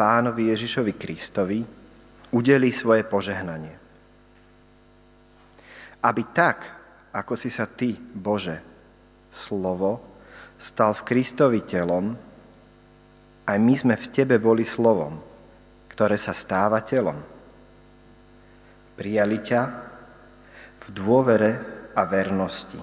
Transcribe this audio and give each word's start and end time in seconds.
pánovi 0.00 0.48
Ježišovi 0.48 0.96
Kristovi, 0.96 1.60
udeli 2.32 2.72
svoje 2.72 3.04
požehnanie. 3.04 3.76
Aby 6.00 6.22
tak, 6.32 6.64
ako 7.12 7.36
si 7.36 7.52
sa 7.52 7.68
Ty, 7.68 7.92
Bože, 8.00 8.64
slovo, 9.28 10.00
stal 10.56 10.96
v 10.96 11.04
Kristovi 11.04 11.60
telom, 11.68 12.16
aj 13.44 13.58
my 13.60 13.74
sme 13.76 13.94
v 14.00 14.06
Tebe 14.08 14.40
boli 14.40 14.64
slovom, 14.64 15.20
ktoré 15.92 16.16
sa 16.16 16.32
stáva 16.32 16.80
telom. 16.80 17.20
Prijali 18.96 19.38
ťa 19.44 19.62
v 20.80 20.86
dôvere 20.96 21.50
a 21.92 22.08
vernosti. 22.08 22.80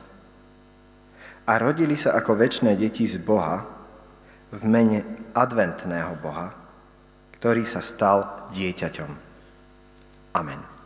A 1.48 1.54
rodili 1.58 1.98
sa 1.98 2.14
ako 2.14 2.38
väčšie 2.38 2.78
deti 2.78 3.10
z 3.10 3.18
Boha 3.18 3.64
v 4.52 4.62
mene 4.68 5.32
adventného 5.34 6.14
Boha, 6.20 6.52
ktorý 7.38 7.64
sa 7.70 7.86
stal 7.86 8.50
dieťaťom. 8.54 9.12
Amen. 10.34 10.78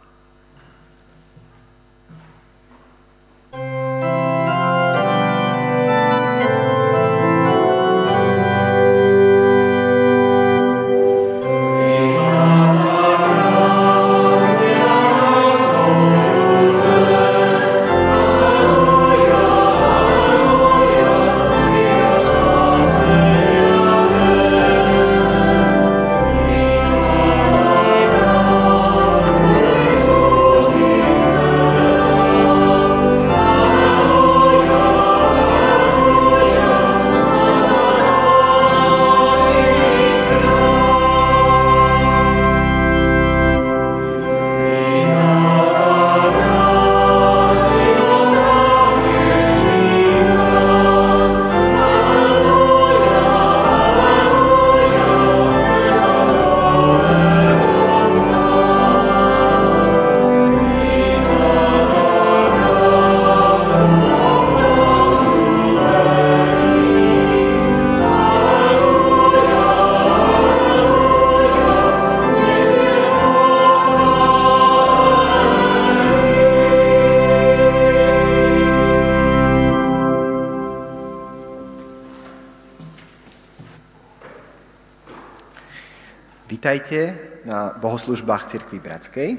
Vítajte 86.71 87.19
na 87.43 87.75
bohoslužbách 87.75 88.47
Cirkvi 88.47 88.79
Bratskej. 88.79 89.35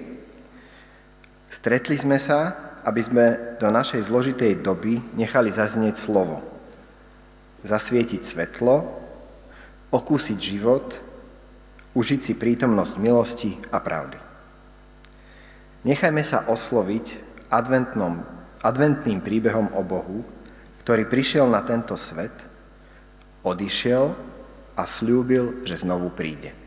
Stretli 1.48 1.96
sme 1.96 2.20
sa, 2.20 2.52
aby 2.84 3.00
sme 3.00 3.56
do 3.56 3.72
našej 3.72 4.04
zložitej 4.04 4.60
doby 4.60 5.00
nechali 5.16 5.48
zaznieť 5.48 5.96
slovo, 5.96 6.44
zasvietiť 7.64 8.20
svetlo, 8.20 8.84
okúsiť 9.88 10.36
život, 10.36 10.92
užiť 11.96 12.20
si 12.20 12.36
prítomnosť 12.36 13.00
milosti 13.00 13.56
a 13.72 13.80
pravdy. 13.80 14.20
Nechajme 15.88 16.20
sa 16.20 16.44
osloviť 16.44 17.16
adventnom, 17.48 18.28
adventným 18.60 19.24
príbehom 19.24 19.72
o 19.72 19.80
Bohu, 19.80 20.20
ktorý 20.84 21.08
prišiel 21.08 21.48
na 21.48 21.64
tento 21.64 21.96
svet, 21.96 22.36
odišiel 23.40 24.12
a 24.76 24.84
slúbil, 24.84 25.64
že 25.64 25.80
znovu 25.80 26.12
príde. 26.12 26.60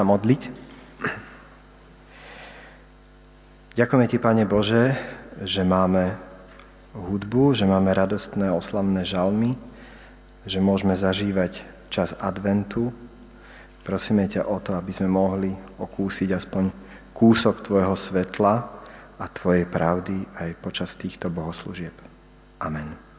Sa 0.00 0.08
modliť. 0.08 0.42
Ďakujeme 3.76 4.08
Ti, 4.08 4.16
Pane 4.16 4.48
Bože, 4.48 4.96
že 5.44 5.60
máme 5.60 6.16
hudbu, 6.96 7.52
že 7.52 7.68
máme 7.68 7.92
radostné 7.92 8.48
oslavné 8.48 9.04
žalmy, 9.04 9.60
že 10.48 10.56
môžeme 10.64 10.96
zažívať 10.96 11.60
čas 11.92 12.16
adventu. 12.16 12.88
Prosíme 13.84 14.24
ťa 14.24 14.48
o 14.48 14.56
to, 14.64 14.72
aby 14.72 14.88
sme 14.88 15.12
mohli 15.12 15.52
okúsiť 15.76 16.32
aspoň 16.32 16.72
kúsok 17.12 17.60
Tvojho 17.60 17.92
svetla 17.92 18.54
a 19.20 19.24
Tvojej 19.28 19.68
pravdy 19.68 20.24
aj 20.40 20.64
počas 20.64 20.96
týchto 20.96 21.28
bohoslúžieb. 21.28 21.92
Amen. 22.64 23.10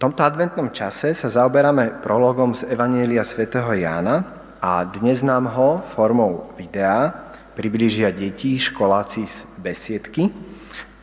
Tomto 0.00 0.24
adventnom 0.24 0.72
čase 0.72 1.12
sa 1.12 1.28
zaoberáme 1.28 2.00
prologom 2.00 2.56
z 2.56 2.64
Evanielia 2.72 3.20
svätého 3.20 3.68
Jána 3.76 4.24
a 4.56 4.80
dnes 4.88 5.20
nám 5.20 5.44
ho 5.52 5.84
formou 5.92 6.56
videa 6.56 7.12
priblížia 7.52 8.08
deti, 8.08 8.56
školáci 8.56 9.28
z 9.28 9.44
besiedky 9.60 10.32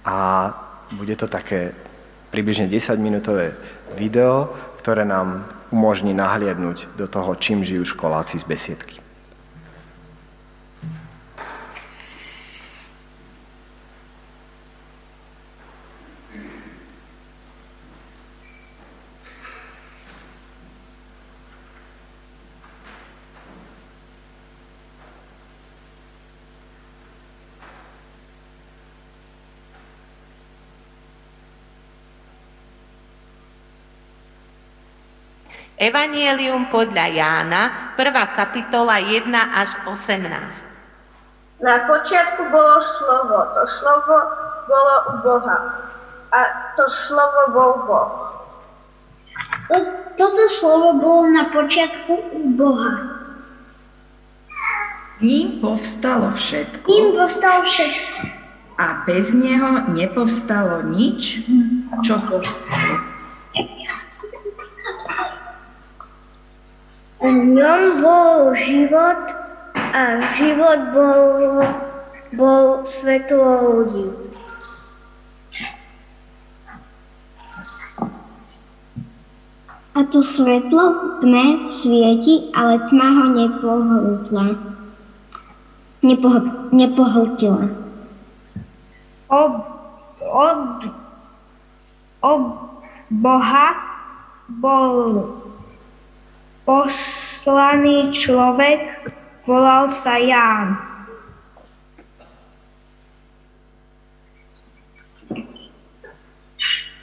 a 0.02 0.50
bude 0.98 1.14
to 1.14 1.30
také 1.30 1.78
približne 2.34 2.66
10-minútové 2.66 3.54
video, 3.94 4.50
ktoré 4.82 5.06
nám 5.06 5.46
umožní 5.70 6.18
nahliadnúť 6.18 6.98
do 6.98 7.06
toho, 7.06 7.38
čím 7.38 7.62
žijú 7.62 7.86
školáci 7.86 8.42
z 8.42 8.50
besiedky. 8.50 9.07
Evangelium 35.78 36.74
podľa 36.74 37.06
Jána, 37.14 37.94
1. 38.02 38.10
kapitola 38.34 38.98
1 38.98 39.30
až 39.30 39.78
18. 39.86 40.26
Na 41.62 41.86
počiatku 41.86 42.50
bolo 42.50 42.82
slovo, 42.98 43.38
to 43.54 43.64
slovo 43.78 44.18
bolo 44.66 44.96
u 45.06 45.14
Boha 45.22 45.58
a 46.34 46.40
to 46.74 46.86
slovo 46.90 47.42
bol 47.54 47.72
Boh. 47.86 48.12
Toto 50.18 50.44
slovo 50.50 50.98
bolo 50.98 51.30
na 51.30 51.46
počiatku 51.54 52.26
u 52.26 52.42
Boha. 52.58 53.14
Ním 55.22 55.62
povstalo 55.62 56.34
všetko. 56.34 56.90
Ním 56.90 57.08
povstalo 57.22 57.62
všetko. 57.70 58.18
A 58.82 58.86
bez 59.06 59.30
neho 59.30 59.86
nepovstalo 59.94 60.90
nič, 60.90 61.46
čo 62.02 62.18
povstalo. 62.26 62.98
Ja 63.58 63.94
som 63.94 64.38
v 67.28 67.60
ňom 67.60 67.82
bol 68.00 68.56
život 68.56 69.20
a 69.76 70.04
život 70.40 70.80
bol, 70.96 71.22
bol 72.40 72.64
svetlo 72.88 73.48
ľudí. 73.68 74.08
A 79.98 80.06
to 80.14 80.22
svetlo 80.22 80.84
v 80.94 81.02
tme 81.26 81.46
svieti, 81.66 82.54
ale 82.54 82.78
tma 82.86 83.08
ho 83.18 83.26
nepohltla. 83.34 84.46
Nepohl- 86.06 86.70
nepohltila. 86.70 87.66
Od, 89.28 89.54
od, 90.22 90.64
od 92.22 92.44
Boha 93.10 93.68
bol 94.62 95.26
Poslaný 96.68 98.12
človek 98.12 99.08
volal 99.48 99.88
sa 99.88 100.20
Ján. 100.20 100.76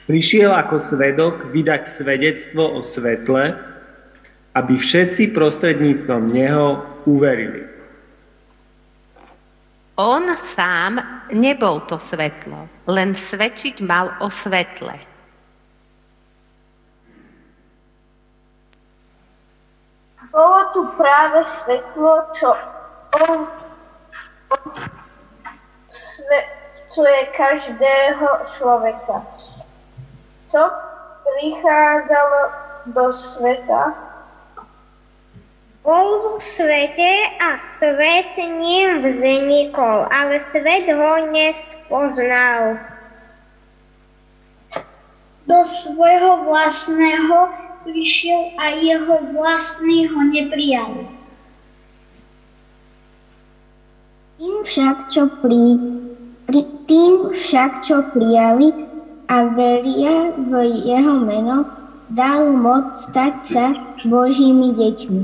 Prišiel 0.04 0.52
ako 0.52 0.76
svedok 0.76 1.48
vydať 1.48 1.88
svedectvo 1.88 2.76
o 2.76 2.84
svetle, 2.84 3.56
aby 4.52 4.76
všetci 4.76 5.32
prostredníctvom 5.32 6.22
neho 6.28 6.84
uverili. 7.08 7.64
On 9.96 10.28
sám 10.52 11.00
nebol 11.32 11.80
to 11.88 11.96
svetlo, 12.12 12.68
len 12.84 13.16
svedčiť 13.16 13.80
mal 13.80 14.12
o 14.20 14.28
svetle. 14.28 15.13
Bolo 20.34 20.60
tu 20.74 20.82
práve 20.98 21.46
svetlo, 21.46 22.26
čo 22.34 22.50
on 23.22 23.46
svetľuje 25.86 27.20
každého 27.38 28.28
človeka. 28.58 29.22
Co 30.50 30.62
prichádzalo 31.22 32.40
do 32.90 33.06
sveta, 33.14 33.94
bol 35.86 36.40
v 36.40 36.42
svete 36.42 37.12
a 37.38 37.60
svet 37.62 38.34
ním 38.34 39.06
vznikol, 39.06 40.10
ale 40.10 40.42
svet 40.42 40.90
ho 40.90 41.12
nespoznal. 41.30 42.82
Do 45.46 45.60
svojho 45.62 46.42
vlastného 46.48 47.63
prišiel 47.84 48.56
a 48.56 48.74
jeho 48.80 49.14
vlastní 49.36 50.08
ho 50.08 50.20
neprijali. 50.24 51.04
Tým 54.40 54.56
však, 54.66 54.96
čo, 55.14 55.30
pri, 55.38 55.78
pri, 56.50 56.60
tým 56.90 57.12
však, 57.32 57.86
čo 57.86 58.02
prijali 58.10 58.74
a 59.30 59.36
veria 59.54 60.34
v 60.34 60.52
jeho 60.84 61.22
meno, 61.22 61.64
dal 62.10 62.52
moc 62.52 62.98
stať 63.08 63.34
sa 63.40 63.66
Božími 64.04 64.74
deťmi. 64.74 65.22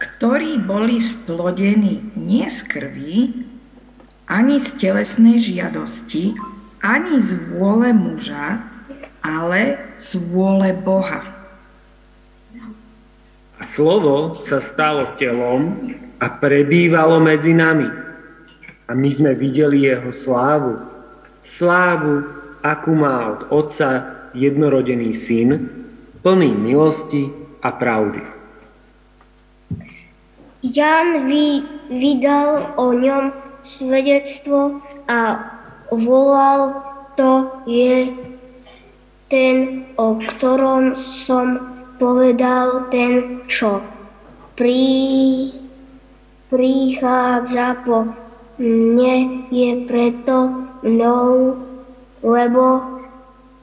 Ktorí 0.00 0.56
boli 0.64 0.96
splodení 0.98 2.00
nie 2.16 2.48
z 2.48 2.58
krvi, 2.64 3.18
ani 4.30 4.56
z 4.56 4.68
telesnej 4.80 5.36
žiadosti, 5.42 6.32
ani 6.80 7.20
z 7.20 7.36
vôle 7.52 7.92
muža, 7.92 8.69
ale 9.20 9.94
z 10.00 10.16
vôle 10.16 10.72
Boha. 10.72 11.22
A 13.60 13.62
slovo 13.62 14.40
sa 14.40 14.64
stalo 14.64 15.16
telom 15.20 15.92
a 16.16 16.26
prebývalo 16.32 17.20
medzi 17.20 17.52
nami. 17.52 17.88
A 18.88 18.96
my 18.96 19.10
sme 19.12 19.36
videli 19.36 19.84
jeho 19.84 20.08
slávu. 20.08 20.80
Slávu, 21.44 22.24
akú 22.64 22.92
má 22.96 23.36
od 23.36 23.40
Otca 23.52 24.20
jednorodený 24.32 25.12
syn, 25.12 25.68
plný 26.24 26.50
milosti 26.56 27.28
a 27.60 27.68
pravdy. 27.68 28.22
Jan 30.60 31.24
vy, 31.24 31.64
vydal 31.88 32.76
o 32.76 32.92
ňom 32.92 33.32
svedectvo 33.64 34.80
a 35.08 35.40
volal 35.88 36.84
to 37.16 37.48
je 37.68 38.12
ten, 39.30 39.86
o 39.94 40.18
ktorom 40.18 40.98
som 40.98 41.62
povedal, 41.96 42.90
ten, 42.90 43.40
čo 43.46 43.78
pri, 44.58 45.54
prichádza 46.50 47.80
po 47.86 48.10
mne, 48.60 49.48
je 49.48 49.70
preto 49.88 50.66
mnou, 50.82 51.56
lebo 52.20 52.64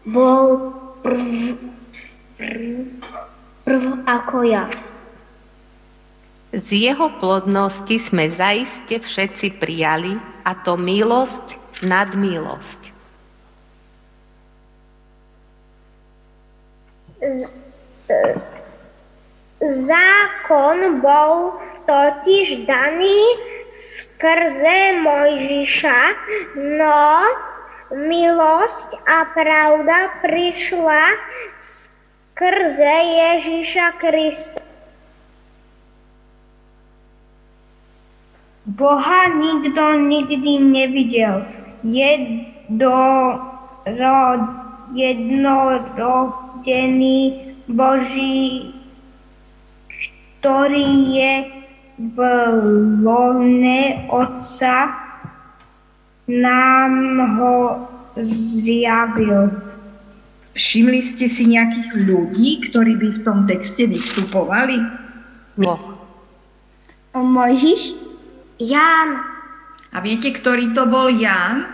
bol 0.07 0.73
prv, 1.03 1.59
prv, 2.39 2.65
prv 3.67 3.83
ako 4.07 4.37
ja. 4.47 4.65
Z 6.55 6.71
jeho 6.71 7.11
plodnosti 7.19 7.99
sme 8.07 8.31
zaiste 8.33 9.03
všetci 9.03 9.59
prijali, 9.59 10.15
a 10.47 10.55
to 10.63 10.79
milosť 10.79 11.59
nad 11.83 12.15
milosť. 12.15 12.76
Zákon 19.63 21.01
bol 21.01 21.57
totiž 21.89 22.69
daný 22.69 23.21
skrze 23.73 25.01
Mojžiša, 25.01 26.01
no 26.77 27.09
milosť 27.95 28.89
a 29.07 29.25
pravda 29.33 30.19
prišla 30.21 31.03
Krze 32.37 32.97
Ježíša 33.17 33.97
Krista. 33.97 34.61
Boha 38.67 39.31
nikto 39.31 39.95
nikdy 40.05 40.59
nevidel. 40.59 41.47
Jedno, 41.87 42.99
ro, 45.95 46.19
jednorodený 46.67 47.19
Boží, 47.71 48.75
ktorý 50.39 50.89
je 51.15 51.33
v 51.97 52.17
lone 53.01 54.07
Otca, 54.11 54.91
nám 56.27 56.93
ho 57.39 57.55
zjavil. 58.19 59.49
Všimli 60.57 60.99
ste 60.99 61.25
si 61.31 61.47
nejakých 61.47 61.89
ľudí, 62.03 62.49
ktorí 62.67 62.97
by 62.99 63.09
v 63.15 63.23
tom 63.23 63.39
texte 63.47 63.87
vystupovali? 63.87 64.81
Boh. 65.55 65.95
Mojžiš? 67.17 67.97
Ján. 68.61 69.21
A 69.93 69.97
viete, 70.01 70.29
ktorý 70.33 70.73
to 70.73 70.85
bol 70.85 71.09
Ján? 71.09 71.65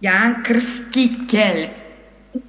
Ján 0.00 0.44
Krstiteľ. 0.44 1.74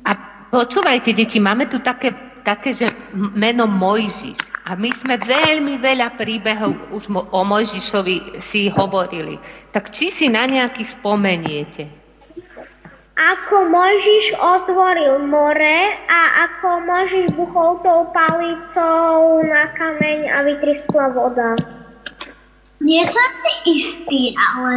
A 0.05 0.11
počúvajte, 0.49 1.13
deti, 1.13 1.37
máme 1.37 1.69
tu 1.69 1.79
také, 1.81 2.13
také 2.41 2.73
že 2.73 2.87
meno 3.13 3.69
Mojžiš. 3.69 4.37
A 4.69 4.77
my 4.77 4.89
sme 4.93 5.17
veľmi 5.17 5.81
veľa 5.81 6.13
príbehov 6.13 6.93
už 6.93 7.09
mo- 7.09 7.25
o 7.33 7.41
Mojžišovi 7.41 8.37
si 8.37 8.69
hovorili. 8.69 9.41
Tak 9.73 9.89
či 9.89 10.13
si 10.13 10.29
na 10.29 10.45
nejaký 10.45 10.85
spomeniete? 10.85 11.89
Ako 13.19 13.67
Mojžiš 13.67 14.37
otvoril 14.37 15.25
more 15.25 15.79
a 16.07 16.47
ako 16.47 16.85
Mojžiš 16.85 17.25
buchol 17.35 17.81
tou 17.83 18.07
palicou 18.13 19.43
na 19.43 19.73
kameň 19.75 20.19
a 20.31 20.37
vytriskla 20.47 21.11
voda. 21.17 21.57
Nie 22.79 23.03
som 23.03 23.29
si 23.35 23.75
istý, 23.75 24.21
ale 24.37 24.75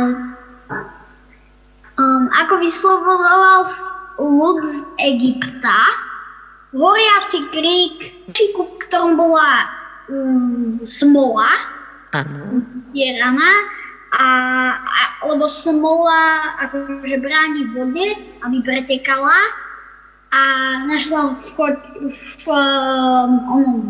um, 2.00 2.24
ako 2.34 2.58
vyslovoval 2.58 3.62
ľud 4.18 4.58
z 4.66 4.76
Egypta, 5.00 5.78
horiaci 6.72 7.38
krík, 7.52 7.96
čiku, 8.32 8.64
v 8.64 8.74
ktorom 8.88 9.12
bola 9.20 9.68
um, 10.08 10.80
smola, 10.84 11.50
rana, 13.20 13.50
a, 14.12 14.24
a, 14.84 15.00
lebo 15.24 15.48
smola 15.48 16.52
akože 16.68 17.16
bráni 17.20 17.64
vode, 17.72 18.06
aby 18.44 18.56
pretekala 18.60 19.36
a 20.32 20.40
našla 20.88 21.36
v, 21.36 21.48
ko, 21.56 21.64
v, 22.08 22.44
um, 22.48 23.32
onom, 23.52 23.80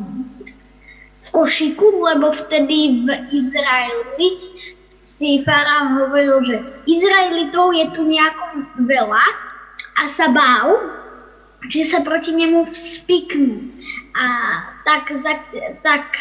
v 1.22 1.28
košiku, 1.30 1.86
lebo 2.02 2.34
vtedy 2.34 3.06
v 3.06 3.08
Izraeli 3.30 4.58
si 5.06 5.42
faraón 5.46 5.98
hovoril, 6.02 6.42
že 6.46 6.56
Izraelitov 6.86 7.74
je 7.74 7.86
tu 7.94 8.02
nejako 8.06 8.44
veľa 8.86 9.24
a 9.96 10.08
sa 10.08 10.32
bál, 10.32 10.80
že 11.70 11.86
sa 11.86 12.02
proti 12.02 12.34
nemu 12.34 12.66
vspiknú. 12.66 13.70
A 14.16 14.24
tak, 14.82 15.12
za, 15.14 15.38
tak 15.86 16.18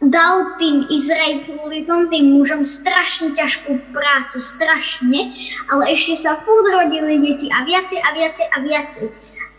dal 0.00 0.56
tým 0.56 0.88
Izraelitom, 0.88 2.08
tým 2.08 2.40
mužom 2.40 2.64
strašne 2.64 3.36
ťažkú 3.36 3.92
prácu, 3.92 4.40
strašne, 4.40 5.30
ale 5.68 5.92
ešte 5.92 6.16
sa 6.16 6.40
furt 6.40 6.66
rodili 6.72 7.20
deti 7.20 7.52
a 7.52 7.62
viacej 7.62 8.00
a 8.00 8.08
viacej 8.16 8.46
a 8.50 8.56
viacej. 8.64 9.06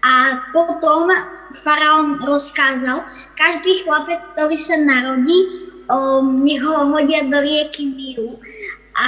A 0.02 0.12
potom 0.50 1.14
faraón 1.54 2.18
rozkázal, 2.26 3.06
každý 3.38 3.86
chlapec, 3.86 4.18
ktorý 4.34 4.58
sa 4.58 4.82
narodí, 4.82 5.70
um, 5.86 6.42
nech 6.42 6.64
ho 6.66 6.90
hodia 6.90 7.22
do 7.30 7.38
rieky 7.38 7.86
Míru. 7.86 8.42
A 8.98 9.08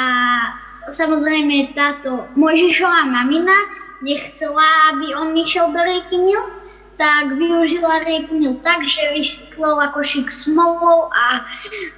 samozrejme 0.89 1.75
táto 1.77 2.27
Mojžišová 2.35 3.07
mamina 3.07 3.55
nechcela, 4.03 4.63
aby 4.93 5.15
on 5.15 5.31
išiel 5.37 5.71
do 5.71 5.79
rieky 5.79 6.19
Míru, 6.19 6.63
tak 6.97 7.33
využila 7.33 8.05
rieku 8.05 8.37
Nil 8.37 8.55
tak, 8.61 8.85
že 8.85 9.01
vysypala 9.13 9.89
košík 9.91 10.29
smolou 10.29 11.09
a 11.09 11.43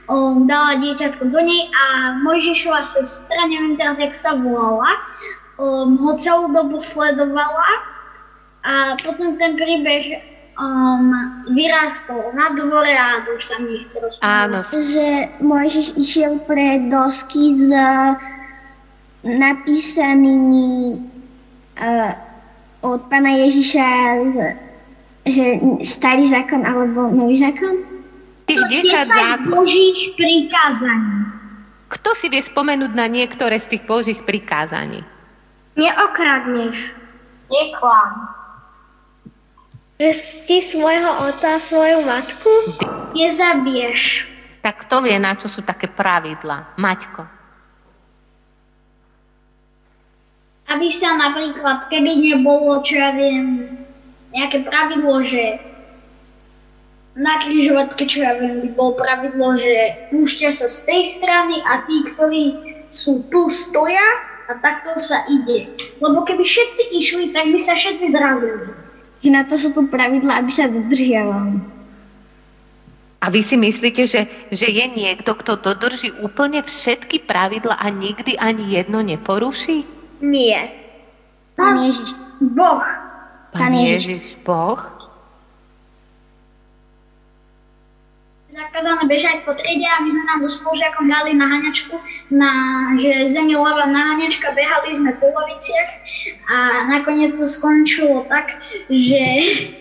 um, 0.08 0.48
dala 0.48 0.80
dieťatko 0.80 1.30
do 1.30 1.40
nej 1.42 1.68
a 1.74 1.84
Mojžišova 2.24 2.82
sestra, 2.86 3.38
neviem 3.50 3.76
teraz, 3.76 4.00
jak 4.00 4.16
sa 4.16 4.40
volala, 4.40 4.88
um, 5.60 6.00
ho 6.00 6.16
celú 6.16 6.50
dobu 6.54 6.80
sledovala 6.80 7.70
a 8.66 8.96
potom 9.04 9.36
ten 9.38 9.60
príbeh 9.60 10.24
um, 10.58 11.12
vyrástol 11.52 12.32
na 12.34 12.56
dvore 12.56 12.96
a 12.96 13.22
to 13.28 13.36
už 13.36 13.44
sa 13.44 13.56
mi 13.60 13.78
nechce 13.78 14.00
rozprávať. 14.00 14.26
Áno. 14.26 14.60
že 14.64 15.08
Mojžiš 15.44 15.88
išiel 16.00 16.40
pre 16.48 16.88
dosky 16.88 17.54
s 17.56 17.70
napísanými 19.26 21.02
uh, 21.82 22.14
od 22.86 23.02
pána 23.10 23.34
Ježiša 23.34 23.88
z, 24.30 24.36
že 25.26 25.46
starý 25.82 26.30
zákon 26.30 26.62
alebo 26.62 27.10
nový 27.10 27.42
zákon? 27.42 27.82
Tých 28.46 28.62
10 28.62 29.10
10 29.10 29.10
zákon. 29.10 29.50
Božích 29.50 30.14
prikázaní. 30.14 31.26
Kto 31.90 32.14
si 32.18 32.30
vie 32.30 32.46
spomenúť 32.46 32.94
na 32.94 33.10
niektoré 33.10 33.58
z 33.58 33.78
tých 33.78 33.84
Božích 33.90 34.22
prikázaní? 34.22 35.02
Neokradneš. 35.74 36.78
Neklam. 37.50 38.30
Že 39.98 40.10
si 40.46 40.58
svojho 40.62 41.12
otca 41.26 41.58
a 41.58 41.64
svoju 41.64 42.06
matku? 42.06 42.52
Nezabiješ. 43.18 44.28
Tak 44.62 44.86
kto 44.86 45.06
vie, 45.06 45.18
na 45.18 45.34
čo 45.38 45.50
sú 45.50 45.62
také 45.62 45.90
pravidla? 45.90 46.78
Maťko. 46.78 47.35
Aby 50.66 50.90
sa 50.90 51.14
napríklad, 51.14 51.94
keby 51.94 52.12
nebolo, 52.34 52.82
čo 52.82 52.98
ja 52.98 53.14
viem, 53.14 53.70
nejaké 54.34 54.66
pravidlo, 54.66 55.22
že 55.22 55.62
na 57.16 57.40
križovatke, 57.40 58.04
čo 58.10 58.28
ja 58.28 58.36
viem, 58.36 58.66
by 58.66 58.70
bolo 58.76 59.00
pravidlo, 59.00 59.56
že 59.56 60.10
púšťa 60.12 60.50
sa 60.52 60.68
z 60.68 60.78
tej 60.84 61.02
strany 61.08 61.64
a 61.64 61.88
tí, 61.88 61.98
ktorí 62.12 62.44
sú 62.92 63.24
tu, 63.32 63.48
stoja 63.48 64.04
a 64.52 64.60
takto 64.60 65.00
sa 65.00 65.24
ide. 65.32 65.72
Lebo 66.04 66.28
keby 66.28 66.44
všetci 66.44 66.84
išli, 66.92 67.26
tak 67.32 67.50
by 67.50 67.60
sa 67.62 67.74
všetci 67.74 68.06
zrazili. 68.12 68.68
Že 69.24 69.30
na 69.32 69.42
to 69.48 69.56
sú 69.56 69.72
tu 69.72 69.88
pravidla, 69.88 70.44
aby 70.44 70.52
sa 70.52 70.68
dodržiavali. 70.68 71.56
A 73.26 73.34
vy 73.34 73.42
si 73.42 73.58
myslíte, 73.58 74.06
že, 74.06 74.30
že 74.54 74.68
je 74.70 74.86
niekto, 74.86 75.34
kto 75.34 75.58
dodrží 75.58 76.14
úplne 76.22 76.62
všetky 76.62 77.26
pravidla 77.26 77.74
a 77.74 77.90
nikdy 77.90 78.38
ani 78.38 78.76
jedno 78.76 79.02
neporuší? 79.02 79.95
Nie. 80.22 80.72
Pán 81.56 81.80
Ježiš. 81.88 82.10
Boh. 82.42 82.84
Pán 83.56 83.74
Ježiš. 83.74 84.36
Boh? 84.44 84.96
zakázané 88.56 89.04
bežať 89.12 89.44
po 89.44 89.52
triede 89.52 89.84
a 89.84 90.00
my 90.00 90.10
sme 90.16 90.24
tam 90.24 90.40
so 90.48 90.50
spolužiakom 90.64 91.06
hrali 91.12 91.36
na 91.36 91.46
haňačku, 91.48 91.96
na, 92.32 92.52
že 92.96 93.28
zemi 93.28 93.52
ľava 93.52 93.88
na 93.92 94.16
haňačka, 94.16 94.56
behali 94.56 94.96
sme 94.96 95.12
po 95.20 95.28
laviciach 95.28 95.92
a 96.48 96.58
nakoniec 96.88 97.36
to 97.36 97.48
skončilo 97.52 98.24
tak, 98.32 98.56
že 98.88 99.24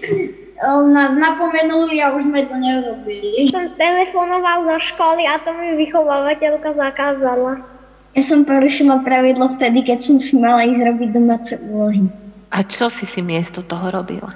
nás 0.94 1.14
napomenuli 1.14 2.02
a 2.02 2.14
už 2.18 2.30
sme 2.30 2.46
to 2.50 2.56
nerobili. 2.58 3.46
Som 3.50 3.74
telefonoval 3.78 4.66
zo 4.66 4.76
školy 4.94 5.22
a 5.26 5.38
to 5.42 5.54
mi 5.54 5.78
vychovávateľka 5.78 6.74
zakázala. 6.74 7.73
Ja 8.14 8.22
som 8.22 8.46
porušila 8.46 9.02
pravidlo 9.02 9.50
vtedy, 9.58 9.82
keď 9.82 9.98
som 9.98 10.16
si 10.22 10.38
mala 10.38 10.62
ísť 10.62 10.80
robiť 10.86 11.08
domáce 11.10 11.54
úlohy. 11.58 12.06
A 12.54 12.62
čo 12.62 12.86
si 12.86 13.10
si 13.10 13.18
miesto 13.18 13.66
toho 13.66 13.90
robila? 13.90 14.30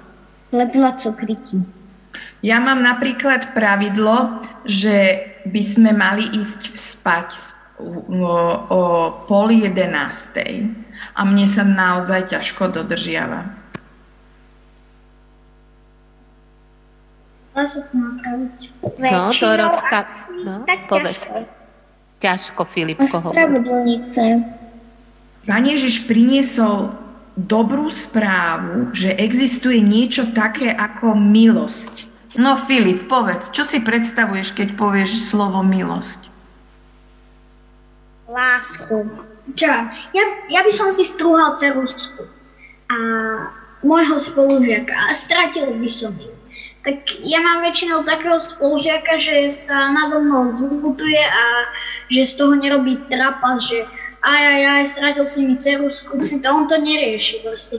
Lepila 0.51 0.99
cukriky. 0.99 1.63
Ja 2.43 2.59
mám 2.59 2.83
napríklad 2.83 3.55
pravidlo, 3.55 4.43
že 4.67 5.23
by 5.47 5.63
sme 5.63 5.91
mali 5.95 6.27
ísť 6.27 6.75
spať 6.75 7.55
o, 7.79 8.35
o 8.67 8.81
pol 9.31 9.55
jedenástej 9.55 10.67
a 11.15 11.21
mne 11.23 11.47
sa 11.47 11.63
naozaj 11.63 12.35
ťažko 12.35 12.75
dodržiava. 12.75 13.47
Sa 17.59 17.83
to 17.91 17.95
napraviť. 17.99 18.59
No, 18.83 18.91
Väčšinou 19.03 19.51
Dorotka, 19.51 19.99
asi 20.07 20.31
no, 20.47 20.63
tak 20.63 20.87
povedz. 20.87 21.19
ťažko. 21.19 21.58
Ťažko, 22.19 22.67
Filipko 22.67 23.17
hovorí. 23.23 23.39
Ospravedlnice. 23.39 24.25
Pán 25.47 25.65
Ježiš 25.65 26.05
priniesol 26.05 26.93
dobrú 27.39 27.87
správu, 27.87 28.91
že 28.91 29.15
existuje 29.15 29.79
niečo 29.79 30.35
také 30.35 30.75
ako 30.75 31.15
milosť. 31.15 32.11
No 32.37 32.59
Filip, 32.59 33.07
povedz, 33.07 33.55
čo 33.55 33.63
si 33.63 33.79
predstavuješ, 33.81 34.53
keď 34.53 34.75
povieš 34.75 35.31
slovo 35.31 35.63
milosť? 35.63 36.21
Lásku. 38.29 39.09
Čo? 39.57 39.73
Ja, 40.13 40.25
ja 40.53 40.61
by 40.61 40.73
som 40.75 40.93
si 40.93 41.07
strúhal 41.07 41.57
ceruzku. 41.57 42.29
A 42.93 42.97
môjho 43.81 44.19
spolužiaka 44.19 45.09
a 45.09 45.13
stratil 45.15 45.73
by 45.79 45.89
som 45.89 46.13
ju. 46.19 46.38
Tak 46.89 47.21
ja 47.21 47.45
mám 47.45 47.61
väčšinou 47.69 48.01
takého 48.09 48.41
spolužiaka, 48.41 49.21
že 49.21 49.45
sa 49.53 49.93
nado 49.93 50.25
mnou 50.25 50.49
zlutuje 50.49 51.21
a 51.21 51.45
že 52.09 52.25
z 52.25 52.33
toho 52.41 52.57
nerobí 52.57 52.97
trapa, 53.13 53.61
že 53.61 53.85
aj, 54.25 54.41
aj, 54.41 54.63
aj, 54.73 54.85
stratil 54.89 55.25
si 55.29 55.45
mi 55.45 55.61
dceru, 55.61 55.93
skúsi 55.93 56.41
to, 56.41 56.49
on 56.49 56.65
to 56.65 56.81
nerieši 56.81 57.45
proste. 57.45 57.77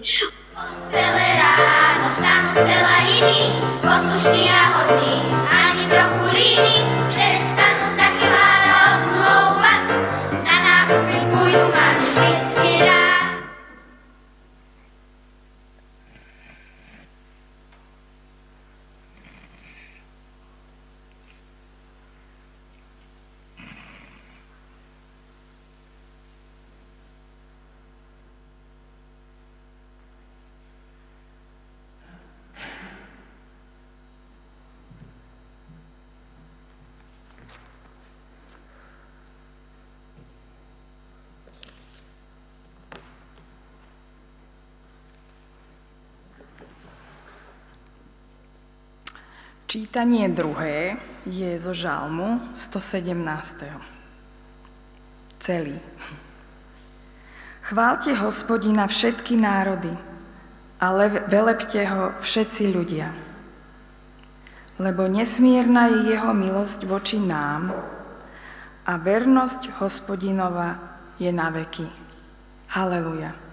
Kostele 0.54 1.26
ráno 1.41 2.06
stanú 2.13 2.50
zcela 2.54 2.95
iní, 3.10 3.50
poslušní 3.82 4.43
a 4.45 4.62
hodní, 4.78 5.17
ani 5.50 5.84
trochu 5.89 6.22
líni, 6.30 6.78
Čítanie 49.69 50.25
druhé 50.34 50.97
je 51.29 51.53
zo 51.62 51.77
Žalmu 51.77 52.58
117. 52.58 53.13
Celý. 55.38 55.77
Chválte 57.69 58.17
hospodina 58.17 58.89
všetky 58.89 59.38
národy 59.38 59.93
a 60.82 60.89
velepte 61.29 61.86
ho 61.86 62.17
všetci 62.17 62.65
ľudia. 62.65 63.13
Lebo 64.82 65.05
nesmierna 65.05 65.93
je 65.93 66.17
jeho 66.17 66.34
milosť 66.34 66.89
voči 66.89 67.21
nám 67.21 67.69
a 68.89 68.93
vernosť 68.97 69.77
hospodinova 69.86 70.82
je 71.21 71.29
na 71.29 71.53
veky. 71.53 71.86
Haleluja. 72.73 73.48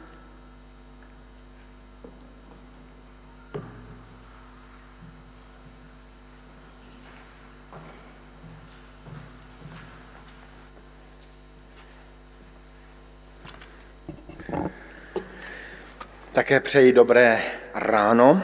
Také 16.36 16.60
přeji 16.60 16.92
dobré 16.92 17.42
ráno. 17.74 18.42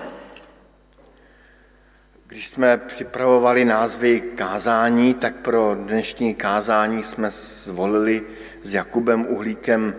Když 2.26 2.48
jsme 2.48 2.78
připravovali 2.78 3.64
názvy 3.64 4.20
kázání, 4.20 5.14
tak 5.14 5.36
pro 5.36 5.74
dnešní 5.74 6.34
kázání 6.34 7.02
jsme 7.02 7.30
zvolili 7.30 8.22
s 8.62 8.74
Jakubem 8.74 9.26
Uhlíkem 9.28 9.94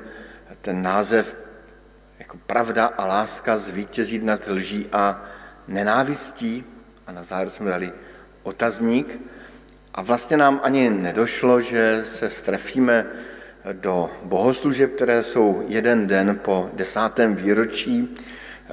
ten 0.61 0.81
název 0.81 1.35
jako 2.19 2.37
pravda 2.37 2.85
a 2.85 3.05
láska 3.05 3.57
zvítězit 3.57 4.23
nad 4.23 4.47
lží 4.47 4.89
a 4.91 5.21
nenávistí. 5.67 6.63
A 7.07 7.11
na 7.11 7.23
závěr 7.23 7.49
jsme 7.49 7.69
dali 7.69 7.91
otazník. 8.43 9.19
A 9.93 10.01
vlastně 10.01 10.37
nám 10.37 10.59
ani 10.63 10.89
nedošlo, 10.89 11.61
že 11.61 12.01
se 12.05 12.29
strefíme 12.29 13.05
do 13.71 14.09
bohoslužeb, 14.23 14.95
které 14.95 15.23
jsou 15.23 15.63
jeden 15.67 16.07
den 16.07 16.39
po 16.43 16.69
desátém 16.73 17.35
výročí 17.35 18.15
eh, 18.15 18.69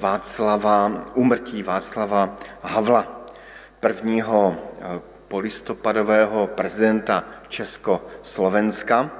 Václava, 0.00 1.06
umrtí 1.14 1.62
Václava 1.62 2.36
Havla, 2.62 3.26
prvního 3.80 4.56
eh, 4.80 5.00
polistopadového 5.28 6.46
prezidenta 6.46 7.24
Československa 7.48 9.10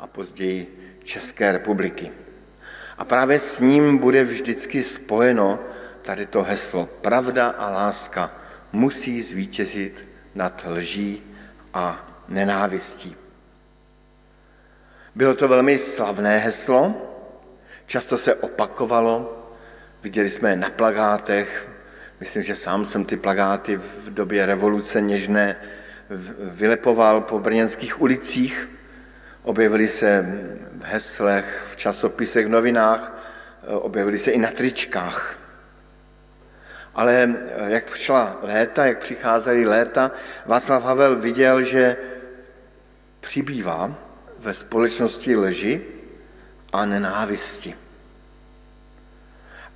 a 0.00 0.06
později 0.06 0.80
České 1.04 1.52
republiky. 1.52 2.12
A 2.98 3.04
právě 3.04 3.40
s 3.40 3.60
ním 3.60 3.98
bude 3.98 4.24
vždycky 4.24 4.82
spojeno 4.82 5.58
tady 6.02 6.26
to 6.26 6.42
heslo 6.42 6.88
Pravda 7.00 7.48
a 7.48 7.70
láska 7.70 8.32
musí 8.72 9.22
zvítězit 9.22 10.04
nad 10.34 10.64
lží 10.68 11.22
a 11.74 12.06
nenávistí. 12.28 13.23
Bylo 15.14 15.34
to 15.34 15.48
velmi 15.48 15.78
slavné 15.78 16.38
heslo, 16.38 16.94
často 17.86 18.18
se 18.18 18.34
opakovalo, 18.34 19.46
viděli 20.02 20.30
jsme 20.30 20.50
je 20.50 20.56
na 20.56 20.70
plagátech, 20.70 21.68
myslím, 22.20 22.42
že 22.42 22.56
sám 22.56 22.86
jsem 22.86 23.04
ty 23.04 23.16
plagáty 23.16 23.76
v 23.76 24.14
době 24.14 24.46
revoluce 24.46 25.00
něžné 25.00 25.56
vylepoval 26.40 27.20
po 27.20 27.38
brněnských 27.38 28.00
ulicích, 28.00 28.68
objevily 29.42 29.88
se 29.88 30.26
v 30.72 30.84
heslech, 30.84 31.62
v 31.72 31.76
časopisech, 31.76 32.46
v 32.46 32.50
novinách, 32.50 33.12
objevily 33.66 34.18
se 34.18 34.30
i 34.30 34.38
na 34.38 34.50
tričkách. 34.50 35.38
Ale 36.94 37.34
jak 37.66 37.94
šla 37.94 38.38
léta, 38.42 38.86
jak 38.86 38.98
přicházely 38.98 39.66
léta, 39.66 40.10
Václav 40.46 40.84
Havel 40.84 41.16
viděl, 41.16 41.62
že 41.62 41.96
přibývá 43.20 44.03
ve 44.44 44.54
společnosti 44.54 45.36
lži 45.36 45.82
a 46.72 46.84
nenávisti. 46.86 47.74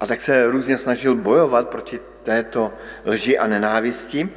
A 0.00 0.06
tak 0.06 0.20
se 0.20 0.50
různě 0.50 0.78
snažil 0.78 1.14
bojovat 1.14 1.68
proti 1.68 2.00
této 2.22 2.72
lži 3.04 3.38
a 3.38 3.46
nenávisti. 3.46 4.28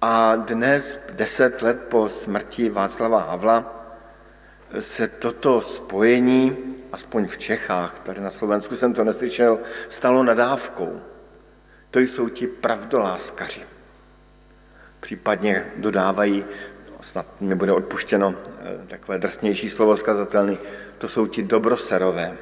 A 0.00 0.36
dnes, 0.36 0.98
deset 1.12 1.62
let 1.62 1.80
po 1.88 2.08
smrti 2.08 2.68
Václava 2.68 3.20
Havla, 3.20 3.84
se 4.78 5.08
toto 5.08 5.60
spojení, 5.60 6.56
aspoň 6.92 7.26
v 7.26 7.38
Čechách, 7.38 7.98
tady 7.98 8.20
na 8.20 8.30
Slovensku 8.30 8.76
jsem 8.76 8.94
to 8.94 9.04
neslyšel, 9.04 9.58
stalo 9.88 10.22
nadávkou. 10.22 11.00
To 11.90 12.00
jsou 12.00 12.28
ti 12.28 12.46
pravdoláskaři. 12.46 13.62
Případně 15.00 15.72
dodávají 15.76 16.44
snad 17.02 17.26
mi 17.40 17.54
bude 17.54 17.72
odpuštěno 17.72 18.34
eh, 18.34 18.86
takové 18.86 19.18
drsnější 19.18 19.70
slovo 19.70 19.96
skazatelný, 19.96 20.58
to 20.98 21.08
jsou 21.08 21.26
ti 21.26 21.42
dobroserové. 21.42 22.36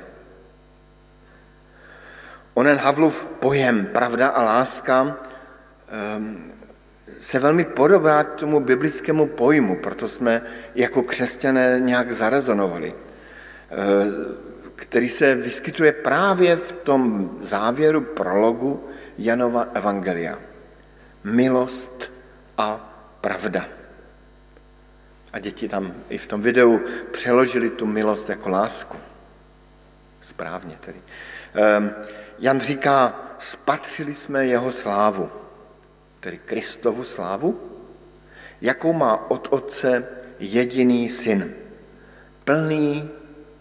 Onen 2.55 2.77
Havlův 2.77 3.25
pojem 3.41 3.87
pravda 3.87 4.29
a 4.29 4.43
láska 4.43 5.17
ehm, 5.89 6.53
se 7.21 7.39
velmi 7.39 7.65
podobá 7.65 8.25
k 8.25 8.35
tomu 8.35 8.61
biblickému 8.61 9.27
pojmu, 9.27 9.77
proto 9.77 10.09
jsme 10.09 10.43
jako 10.75 11.03
křesťané 11.03 11.81
nějak 11.81 12.13
zarezonovali, 12.13 12.95
eh, 12.95 13.77
který 14.77 15.09
se 15.09 15.35
vyskytuje 15.35 15.93
právě 15.93 16.57
v 16.57 16.73
tom 16.73 17.31
závěru 17.41 18.01
prologu 18.01 18.89
Janova 19.19 19.69
Evangelia. 19.75 20.39
Milost 21.25 22.13
a 22.59 22.97
pravda. 23.21 23.80
A 25.33 25.39
děti 25.39 25.69
tam 25.69 25.95
i 26.09 26.19
v 26.19 26.27
tom 26.27 26.41
videu 26.41 26.81
přeložili 27.13 27.71
tu 27.71 27.87
milost 27.87 28.29
jako 28.29 28.49
lásku. 28.49 28.97
Správně 30.21 30.79
tedy. 30.81 30.99
Ehm, 31.55 31.91
Jan 32.39 32.61
říká, 32.61 33.21
spatřili 33.39 34.15
jsme 34.15 34.47
jeho 34.47 34.73
slávu, 34.73 35.31
tedy 36.21 36.39
Kristovu 36.39 37.05
slávu, 37.05 37.61
jakou 38.61 38.93
má 38.93 39.31
od 39.31 39.49
Otce 39.51 40.05
jediný 40.39 41.09
syn, 41.09 41.55
plný 42.45 43.11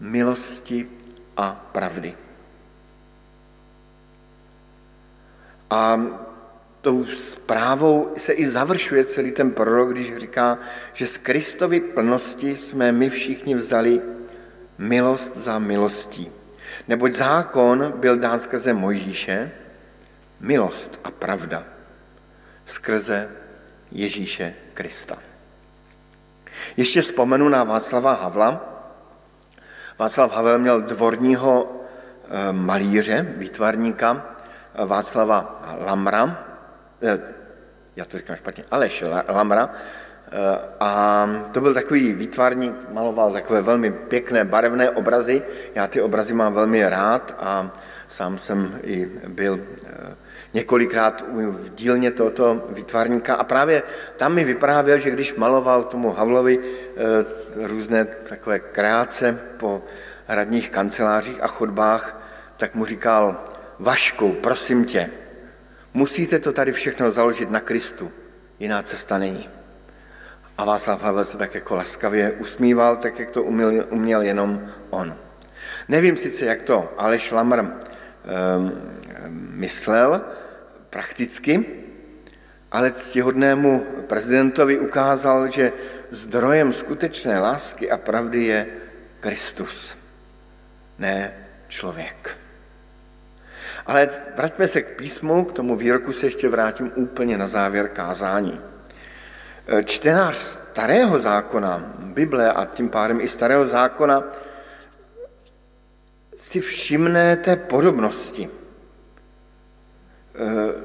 milosti 0.00 0.88
a 1.36 1.68
pravdy. 1.72 2.14
A 5.70 6.00
tou 6.80 7.04
zprávou 7.04 8.12
se 8.16 8.32
i 8.32 8.48
završuje 8.48 9.04
celý 9.04 9.32
ten 9.32 9.50
prorok, 9.50 9.90
když 9.90 10.16
říká, 10.16 10.58
že 10.92 11.06
z 11.06 11.18
Kristovy 11.18 11.80
plnosti 11.80 12.56
jsme 12.56 12.92
my 12.92 13.10
všichni 13.10 13.54
vzali 13.54 14.00
milost 14.78 15.36
za 15.36 15.58
milostí. 15.58 16.32
Neboť 16.88 17.12
zákon 17.12 17.92
byl 17.96 18.16
dán 18.16 18.40
skrze 18.40 18.72
Mojžíše, 18.74 19.50
milost 20.40 21.00
a 21.04 21.10
pravda 21.10 21.64
skrze 22.66 23.28
Ježíše 23.90 24.54
Krista. 24.74 25.18
Ještě 26.76 27.02
vzpomenu 27.02 27.48
na 27.48 27.64
Václava 27.64 28.14
Havla. 28.14 28.66
Václav 29.98 30.32
Havel 30.32 30.58
měl 30.58 30.80
dvorního 30.80 31.82
malíře, 32.52 33.34
výtvarníka 33.36 34.26
Václava 34.86 35.62
Lamra, 35.86 36.49
já 37.96 38.04
to 38.04 38.18
říkám 38.18 38.36
špatně, 38.36 38.64
Aleš 38.70 39.04
Lamra, 39.28 39.70
a 40.80 41.26
to 41.52 41.60
byl 41.60 41.74
takový 41.74 42.12
výtvarník, 42.12 42.74
maloval 42.90 43.32
takové 43.32 43.62
velmi 43.62 43.90
pěkné 43.90 44.44
barevné 44.44 44.90
obrazy. 44.90 45.42
Já 45.74 45.86
ty 45.86 46.00
obrazy 46.00 46.34
mám 46.34 46.54
velmi 46.54 46.88
rád 46.88 47.34
a 47.38 47.70
sám 48.06 48.38
jsem 48.38 48.80
i 48.82 49.10
byl 49.28 49.60
několikrát 50.54 51.24
v 51.32 51.74
dílně 51.74 52.10
tohoto 52.10 52.66
výtvarníka. 52.70 53.34
A 53.34 53.44
právě 53.44 53.82
tam 54.16 54.34
mi 54.34 54.44
vyprávěl, 54.44 54.98
že 54.98 55.10
když 55.10 55.34
maloval 55.34 55.84
tomu 55.84 56.12
Havlovi 56.12 56.58
různé 57.54 58.04
takové 58.04 58.58
kreace 58.58 59.38
po 59.56 59.82
radních 60.28 60.70
kancelářích 60.70 61.42
a 61.42 61.46
chodbách, 61.46 62.20
tak 62.56 62.74
mu 62.74 62.84
říkal, 62.84 63.44
Vašku, 63.78 64.32
prosím 64.32 64.84
tě, 64.84 65.10
musíte 65.94 66.38
to 66.38 66.52
tady 66.52 66.72
všechno 66.72 67.10
založit 67.10 67.50
na 67.50 67.60
Kristu, 67.60 68.12
jiná 68.58 68.82
cesta 68.82 69.18
není. 69.18 69.48
A 70.58 70.64
Václav 70.64 71.02
Havel 71.02 71.24
se 71.24 71.38
tak 71.38 71.54
jako 71.54 71.74
laskavě 71.74 72.30
usmíval, 72.30 72.96
tak 72.96 73.18
jak 73.18 73.30
to 73.30 73.42
uměl, 73.42 73.86
uměl 73.90 74.22
jenom 74.22 74.68
on. 74.90 75.16
Nevím 75.88 76.16
sice, 76.16 76.44
jak 76.44 76.62
to 76.62 76.94
Aleš 76.98 77.30
Lamr 77.30 77.60
um, 77.60 77.70
myslel 79.50 80.20
prakticky, 80.90 81.64
ale 82.70 82.92
ctihodnému 82.92 83.86
prezidentovi 84.06 84.78
ukázal, 84.78 85.50
že 85.50 85.72
zdrojem 86.10 86.72
skutečné 86.72 87.38
lásky 87.38 87.90
a 87.90 87.96
pravdy 87.96 88.44
je 88.44 88.66
Kristus, 89.20 89.96
ne 90.98 91.34
člověk. 91.68 92.36
Ale 93.86 94.08
vraťme 94.36 94.68
se 94.68 94.82
k 94.82 94.96
písmu, 94.96 95.44
k 95.44 95.52
tomu 95.52 95.76
výroku 95.76 96.12
se 96.12 96.26
ještě 96.26 96.48
vrátím 96.48 96.92
úplně 96.94 97.38
na 97.38 97.46
závěr 97.46 97.88
kázání. 97.88 98.60
Čtenář 99.84 100.36
starého 100.36 101.18
zákona, 101.18 101.94
Bible 101.98 102.52
a 102.52 102.64
tím 102.64 102.88
pádem 102.88 103.20
i 103.20 103.28
starého 103.28 103.66
zákona, 103.66 104.24
si 106.36 106.60
všimne 106.60 107.36
té 107.36 107.56
podobnosti 107.56 108.48
eh, 108.48 108.50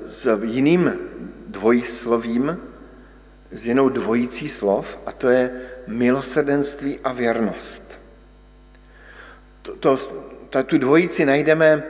s 0.06 0.40
jiným 0.44 1.00
dvojslovím, 1.48 2.60
s 3.52 3.66
jinou 3.66 3.90
dvojicí 3.90 4.50
slov, 4.50 4.98
a 5.06 5.12
to 5.12 5.30
je 5.30 5.62
milosrdenství 5.88 7.00
a 7.04 7.14
věrnost. 7.14 8.00
To, 9.62 9.76
to, 9.76 9.98
to, 10.50 10.64
tu 10.64 10.78
dvojici 10.78 11.26
najdeme 11.26 11.84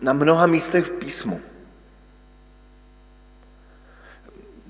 na 0.00 0.12
mnoha 0.12 0.46
místech 0.46 0.84
v 0.84 0.90
písmu. 0.90 1.40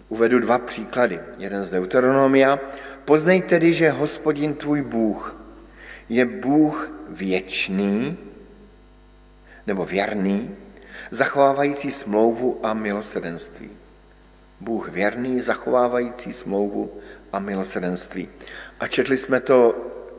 Uvedu 0.09 0.39
dva 0.39 0.59
příklady. 0.59 1.21
Jeden 1.39 1.65
z 1.65 1.71
Deuteronomia. 1.71 2.59
Poznej 3.05 3.43
tedy, 3.43 3.73
že 3.73 3.91
hospodin 3.91 4.55
tvůj 4.55 4.83
Bůh 4.83 5.37
je 6.09 6.25
Bůh 6.25 6.91
věčný 7.09 8.19
nebo 9.67 9.85
věrný, 9.85 10.57
zachovávající 11.11 11.93
smlouvu 11.93 12.61
a 12.63 12.75
milosrdenství. 12.75 13.71
Bůh 14.61 14.89
věrný, 14.89 15.41
zachovávající 15.41 16.33
smlouvu 16.33 16.93
a 17.33 17.39
milosrdenství. 17.39 18.29
A 18.81 18.87
četli 18.87 19.17
jsme 19.19 19.41
to 19.41 19.75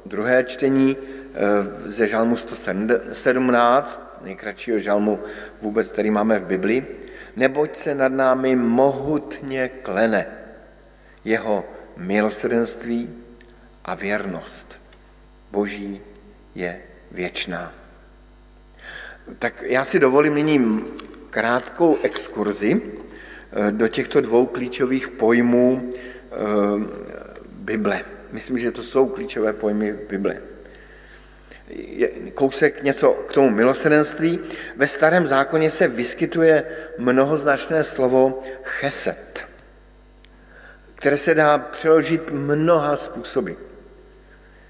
druhé 0.06 0.44
čtení 0.44 0.98
eh, 0.98 1.90
ze 1.90 2.08
Žalmu 2.08 2.36
117, 2.36 4.09
nejkratšího 4.22 4.80
žalmu 4.80 5.20
vůbec, 5.62 5.92
který 5.92 6.12
máme 6.12 6.40
v 6.40 6.46
Bibli, 6.46 6.86
neboť 7.36 7.76
se 7.76 7.96
nad 7.96 8.12
námi 8.12 8.56
mohutně 8.56 9.70
klene 9.70 10.26
jeho 11.26 11.66
milosrdenství 11.98 13.10
a 13.86 13.96
věrnost. 13.96 14.80
Boží 15.52 16.02
je 16.56 16.82
věčná. 17.12 17.74
Tak 19.40 19.64
já 19.68 19.86
si 19.86 20.00
dovolím 20.00 20.36
nyní 20.36 20.84
krátkou 21.30 21.98
exkurzi 22.04 22.82
eh, 22.82 23.72
do 23.72 23.88
těchto 23.88 24.22
dvou 24.22 24.46
klíčových 24.46 25.08
pojmů 25.08 25.94
eh, 25.94 26.36
Bible. 27.52 28.02
Myslím, 28.32 28.58
že 28.58 28.72
to 28.72 28.84
jsou 28.84 29.06
klíčové 29.06 29.54
pojmy 29.54 29.94
Bible 30.10 30.59
kousek 32.34 32.84
něco 32.84 33.12
k 33.12 33.34
tomu 33.34 33.50
milosrdenství. 33.50 34.40
Ve 34.76 34.88
starém 34.88 35.28
zákoně 35.28 35.72
se 35.72 35.88
vyskytuje 35.88 36.64
mnohoznačné 36.98 37.84
slovo 37.84 38.44
cheset, 38.64 39.48
které 40.96 41.18
se 41.18 41.36
dá 41.36 41.58
přeložit 41.58 42.32
mnoha 42.32 42.98
způsoby. 42.98 43.52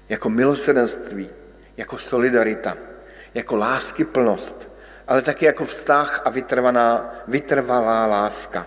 Jako 0.08 0.30
milosrdenství, 0.30 1.30
jako 1.76 1.98
solidarita, 1.98 2.76
jako 3.34 3.56
láskyplnost, 3.56 4.70
ale 5.08 5.22
taky 5.22 5.44
jako 5.44 5.64
vztah 5.64 6.22
a 6.24 6.30
vytrvaná, 6.30 7.14
vytrvalá 7.28 8.06
láska. 8.06 8.66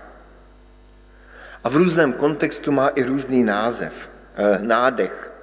A 1.63 1.69
v 1.69 1.75
různém 1.75 2.13
kontextu 2.13 2.71
má 2.71 2.87
i 2.87 3.03
různý 3.03 3.43
název, 3.43 4.09
eh, 4.35 4.59
nádech. 4.61 5.33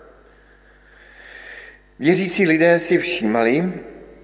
Věřící 2.01 2.47
lidé 2.47 2.79
si 2.79 2.99
všímali, 2.99 3.73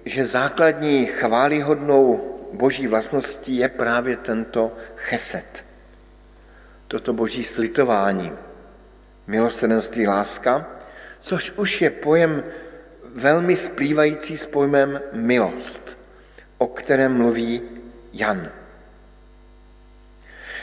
že 0.05 0.25
základní 0.25 1.05
chválihodnou 1.05 2.35
boží 2.53 2.87
vlastností 2.87 3.57
je 3.57 3.69
právě 3.69 4.17
tento 4.17 4.71
cheset. 4.95 5.65
Toto 6.87 7.13
boží 7.13 7.43
slitování, 7.43 8.31
milosrdenství 9.27 10.07
láska, 10.07 10.67
což 11.19 11.51
už 11.51 11.81
je 11.81 11.89
pojem 11.89 12.43
velmi 13.13 13.55
splývající 13.55 14.37
s 14.37 14.45
pojmem 14.45 15.01
milost, 15.13 15.97
o 16.57 16.67
kterém 16.67 17.17
mluví 17.17 17.61
Jan. 18.13 18.51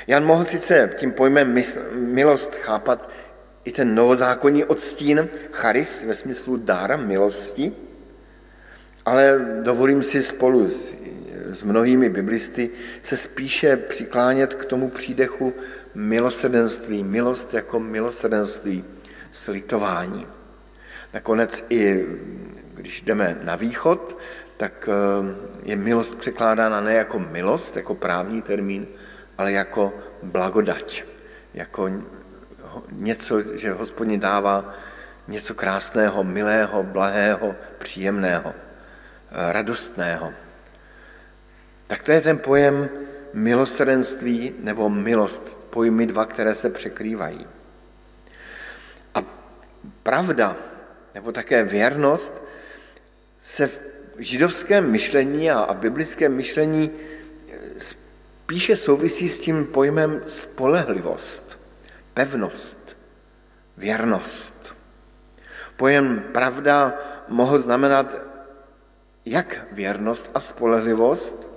Jan 0.07 0.25
mohl 0.25 0.45
sice 0.45 0.91
tím 0.97 1.13
pojmem 1.13 1.63
milost 1.93 2.55
chápat 2.55 3.11
i 3.65 3.73
ten 3.73 3.95
novozákonní 3.95 4.65
odstín 4.65 5.29
charis 5.53 6.05
ve 6.05 6.15
smyslu 6.15 6.57
dára 6.57 6.97
milosti, 6.97 7.73
ale 9.05 9.47
dovolím 9.63 10.03
si 10.03 10.23
spolu 10.23 10.71
s, 10.71 10.95
s 11.53 11.63
mnohými 11.63 12.11
biblisty 12.11 12.71
se 13.03 13.17
spíše 13.17 13.77
přiklánět 13.77 14.55
k 14.55 14.65
tomu 14.65 14.91
přídechu 14.91 15.53
milosrdenství, 15.95 17.05
milost 17.05 17.55
jako 17.55 17.81
milosrdenství, 17.81 18.85
slitování. 19.33 20.27
Nakonec 21.15 21.65
i 21.71 22.07
když 22.75 23.03
jdeme 23.03 23.39
na 23.43 23.57
východ, 23.57 24.19
tak 24.57 24.89
eh, 24.89 25.35
je 25.63 25.77
milost 25.77 26.15
překládána 26.15 26.81
ne 26.81 26.95
jako 26.95 27.19
milost, 27.19 27.77
jako 27.77 27.95
právní 27.95 28.43
termín, 28.43 28.87
ale 29.39 29.53
jako 29.53 29.93
blagodať, 30.23 31.05
jako 31.55 31.91
něco, 32.91 33.57
že 33.57 33.73
hospodin 33.73 34.21
dává 34.21 34.75
něco 35.29 35.55
krásného, 35.55 36.25
milého, 36.25 36.83
blahého, 36.83 37.55
příjemného, 37.79 38.55
eh, 38.55 39.53
radostného. 39.53 40.33
Tak 41.87 42.03
to 42.03 42.13
je 42.13 42.21
ten 42.21 42.39
pojem 42.39 42.89
milosrdenství 43.33 44.55
nebo 44.59 44.91
milost, 44.91 45.59
pojmy 45.71 46.07
dva, 46.07 46.25
které 46.27 46.55
se 46.55 46.71
překrývají. 46.71 47.47
A 49.15 49.23
pravda 50.03 50.57
nebo 51.15 51.33
také 51.33 51.65
věrnost 51.65 52.43
se 53.41 53.67
v 53.67 53.81
židovském 54.19 54.91
myšlení 54.91 55.51
a 55.51 55.75
biblickém 55.75 56.35
myšlení 56.35 56.91
eh, 56.91 57.59
spíše 57.79 58.77
souvisí 58.77 59.29
s 59.29 59.39
tím 59.39 59.67
pojmem 59.67 60.23
spolehlivost 60.27 61.44
pevnost, 62.15 62.97
věrnost. 63.77 64.75
Pojem 65.77 66.25
pravda 66.33 66.95
mohl 67.29 67.61
znamenat 67.61 68.19
jak 69.25 69.67
věrnost 69.73 70.31
a 70.35 70.41
spolehlivost, 70.41 71.49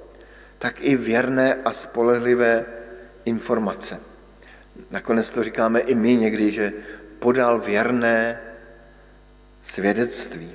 tak 0.58 0.82
i 0.82 0.96
věrné 0.96 1.56
a 1.66 1.74
spolehlivé 1.74 2.66
informace. 3.26 4.00
Nakonec 4.92 5.32
to 5.32 5.44
říkáme 5.44 5.80
i 5.80 5.96
my 5.96 6.16
někdy, 6.16 6.52
že 6.52 6.74
podal 7.20 7.60
věrné 7.60 8.42
svědectví. 9.64 10.52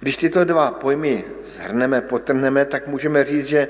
Když 0.00 0.16
tyto 0.16 0.44
dva 0.44 0.70
pojmy 0.70 1.24
zhrneme, 1.44 2.00
potrhneme, 2.00 2.64
tak 2.64 2.86
můžeme 2.86 3.24
říct, 3.24 3.46
že 3.46 3.68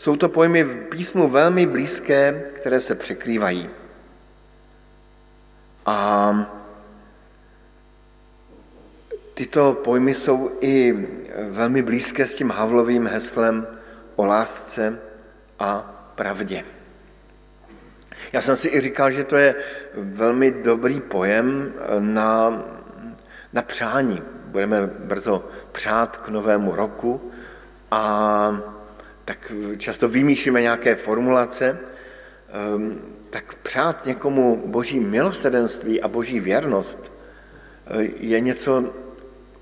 jsou 0.00 0.16
to 0.16 0.28
pojmy 0.28 0.64
v 0.64 0.76
písmu 0.76 1.28
velmi 1.28 1.66
blízké, 1.66 2.42
které 2.52 2.80
se 2.80 2.94
překrývají. 2.94 3.70
A 5.86 5.96
tyto 9.34 9.72
pojmy 9.84 10.14
jsou 10.14 10.56
i 10.60 11.06
velmi 11.48 11.82
blízké 11.82 12.26
s 12.26 12.34
tím 12.34 12.50
Havlovým 12.50 13.06
heslem 13.06 13.66
o 14.16 14.24
lásce 14.24 14.98
a 15.58 15.80
pravdě. 16.14 16.64
Já 18.32 18.40
jsem 18.40 18.56
si 18.56 18.68
i 18.68 18.80
říkal, 18.80 19.10
že 19.10 19.24
to 19.24 19.36
je 19.36 19.54
velmi 19.94 20.50
dobrý 20.50 21.00
pojem 21.00 21.72
na, 21.98 22.62
na 23.52 23.62
přání. 23.62 24.22
Budeme 24.44 24.86
brzo 24.86 25.48
přát 25.72 26.16
k 26.16 26.28
novému 26.28 26.76
roku 26.76 27.32
a 27.90 28.79
tak 29.30 29.52
často 29.78 30.08
vymýšlíme 30.08 30.62
nějaké 30.62 30.94
formulace, 30.94 31.78
ehm, 32.50 33.00
tak 33.30 33.54
přát 33.54 34.06
někomu 34.06 34.62
boží 34.66 35.00
milosrdenství 35.00 36.02
a 36.02 36.08
boží 36.08 36.40
věrnost 36.40 37.12
eh, 37.86 38.02
je 38.16 38.40
něco 38.40 38.94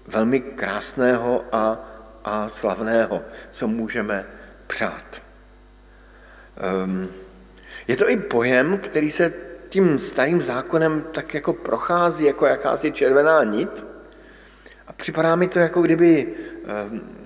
velmi 0.06 0.40
krásného 0.40 1.44
a, 1.52 1.84
a 2.24 2.48
slavného, 2.48 3.20
co 3.50 3.68
můžeme 3.68 4.26
přát. 4.66 5.22
Um, 6.84 7.08
je 7.88 7.96
to 7.96 8.10
i 8.10 8.16
pojem, 8.16 8.78
který 8.78 9.10
se 9.10 9.32
tím 9.68 9.98
starým 9.98 10.42
zákonem 10.42 11.04
tak 11.12 11.34
jako 11.34 11.52
prochází, 11.52 12.24
jako 12.24 12.46
jakási 12.46 12.92
červená 12.92 13.44
nit. 13.44 13.86
A 14.86 14.92
připadá 14.92 15.36
mi 15.36 15.48
to, 15.48 15.58
jako 15.58 15.82
kdyby 15.82 16.26
um, 16.88 17.17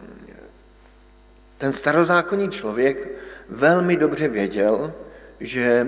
ten 1.63 1.73
starozákonní 1.73 2.51
člověk 2.51 3.09
velmi 3.49 3.97
dobře 3.97 4.29
věděl, 4.29 4.93
že, 5.41 5.87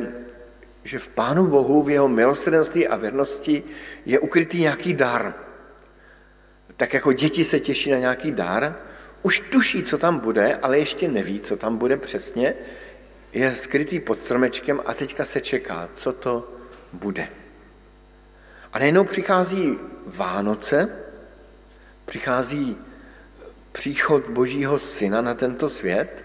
že 0.85 0.99
v 0.99 1.09
Pánu 1.09 1.47
Bohu, 1.47 1.83
v 1.83 1.91
jeho 1.91 2.09
milosrdenství 2.09 2.89
a 2.89 2.97
věrnosti 2.97 3.63
je 4.07 4.19
ukrytý 4.19 4.61
nějaký 4.61 4.95
dar. 4.95 5.35
Tak 6.77 6.95
jako 6.95 7.13
děti 7.13 7.45
se 7.45 7.61
těší 7.61 7.91
na 7.91 7.99
nějaký 7.99 8.33
dar, 8.33 8.79
už 9.23 9.41
tuší, 9.41 9.83
co 9.83 9.99
tam 9.99 10.19
bude, 10.19 10.55
ale 10.63 10.79
ještě 10.79 11.09
neví, 11.09 11.41
co 11.41 11.57
tam 11.57 11.77
bude 11.77 11.97
přesně, 11.97 12.55
je 13.33 13.51
skrytý 13.51 14.01
pod 14.01 14.19
stromečkem 14.19 14.81
a 14.87 14.95
teďka 14.95 15.25
se 15.25 15.41
čeká, 15.41 15.89
co 15.93 16.13
to 16.13 16.53
bude. 16.93 17.29
A 18.73 18.79
najednou 18.79 19.05
přichází 19.05 19.79
Vánoce, 20.07 20.89
přichází 22.05 22.79
příchod 23.75 24.31
Božího 24.31 24.79
Syna 24.79 25.21
na 25.21 25.35
tento 25.35 25.69
svět 25.69 26.25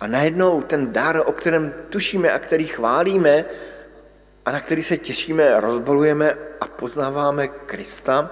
a 0.00 0.06
najednou 0.06 0.62
ten 0.62 0.92
dar, 0.92 1.22
o 1.26 1.32
kterém 1.32 1.74
tušíme 1.90 2.30
a 2.30 2.38
který 2.38 2.66
chválíme 2.66 3.44
a 4.44 4.52
na 4.52 4.60
který 4.60 4.82
se 4.82 4.96
těšíme, 4.96 5.60
rozbalujeme 5.60 6.34
a 6.60 6.66
poznáváme 6.66 7.48
Krista 7.48 8.30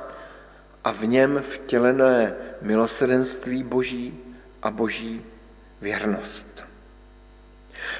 a 0.85 0.93
v 0.93 1.07
něm 1.07 1.43
vtělené 1.43 2.35
milosrdenství 2.63 3.63
Boží 3.63 4.19
a 4.63 4.71
Boží 4.71 5.23
věrnost. 5.81 6.67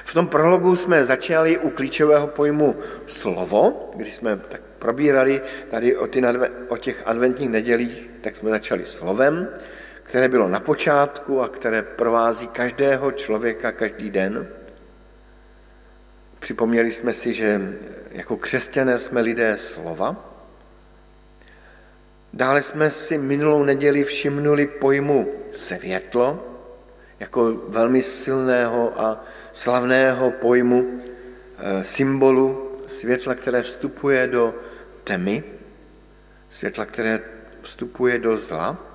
V 0.05 0.13
tom 0.13 0.27
prologu 0.27 0.75
jsme 0.75 1.05
začali 1.05 1.57
u 1.57 1.69
klíčového 1.69 2.27
pojmu 2.27 2.75
slovo, 3.05 3.91
když 3.95 4.15
jsme 4.15 4.37
tak 4.37 4.61
probírali 4.79 5.41
tady 5.71 5.95
o, 5.95 6.07
ty, 6.07 6.21
o 6.67 6.77
těch 6.77 7.03
adventních 7.05 7.49
nedělích, 7.49 8.09
tak 8.21 8.35
jsme 8.35 8.49
začali 8.49 8.85
slovem, 8.85 9.47
které 10.07 10.27
bylo 10.27 10.47
na 10.47 10.59
počátku 10.59 11.41
a 11.41 11.47
které 11.47 11.81
provází 11.81 12.47
každého 12.47 13.11
člověka 13.11 13.71
každý 13.71 14.09
den. 14.09 14.47
Připomněli 16.39 16.91
jsme 16.91 17.13
si, 17.13 17.33
že 17.33 17.61
jako 18.11 18.37
křesťané 18.37 18.99
jsme 18.99 19.21
lidé 19.21 19.57
slova. 19.57 20.15
Dále 22.33 22.63
jsme 22.63 22.89
si 22.89 23.17
minulou 23.17 23.63
neděli 23.63 24.03
všimnuli 24.03 24.67
pojmu 24.67 25.27
světlo, 25.51 26.43
jako 27.19 27.53
velmi 27.67 28.03
silného 28.03 29.01
a 29.01 29.23
slavného 29.51 30.31
pojmu, 30.31 31.01
eh, 31.57 31.83
symbolu 31.83 32.79
světla, 32.87 33.35
které 33.35 33.61
vstupuje 33.61 34.27
do 34.27 34.55
tmy, 35.03 35.43
světla, 36.49 36.85
které 36.85 37.19
vstupuje 37.61 38.19
do 38.19 38.37
zla. 38.37 38.86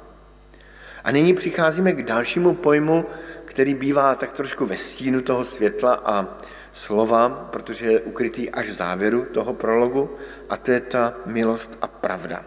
A 1.05 1.11
nyní 1.11 1.35
přicházíme 1.35 1.93
k 1.93 2.03
dalšímu 2.03 2.55
pojmu, 2.55 3.07
který 3.45 3.75
bývá 3.75 4.15
tak 4.15 4.33
trošku 4.33 4.67
ve 4.67 4.77
stínu 4.77 5.21
toho 5.21 5.45
světla 5.45 5.95
a 6.05 6.27
slova, 6.73 7.29
protože 7.29 7.87
je 7.87 8.01
ukrytý 8.01 8.51
až 8.51 8.69
v 8.69 8.73
závěru 8.73 9.25
toho 9.25 9.55
prologu, 9.55 10.17
a 10.49 10.57
to 10.57 10.71
je 10.71 10.81
ta 10.81 11.15
milost 11.27 11.79
a 11.83 11.87
pravda. 11.87 12.45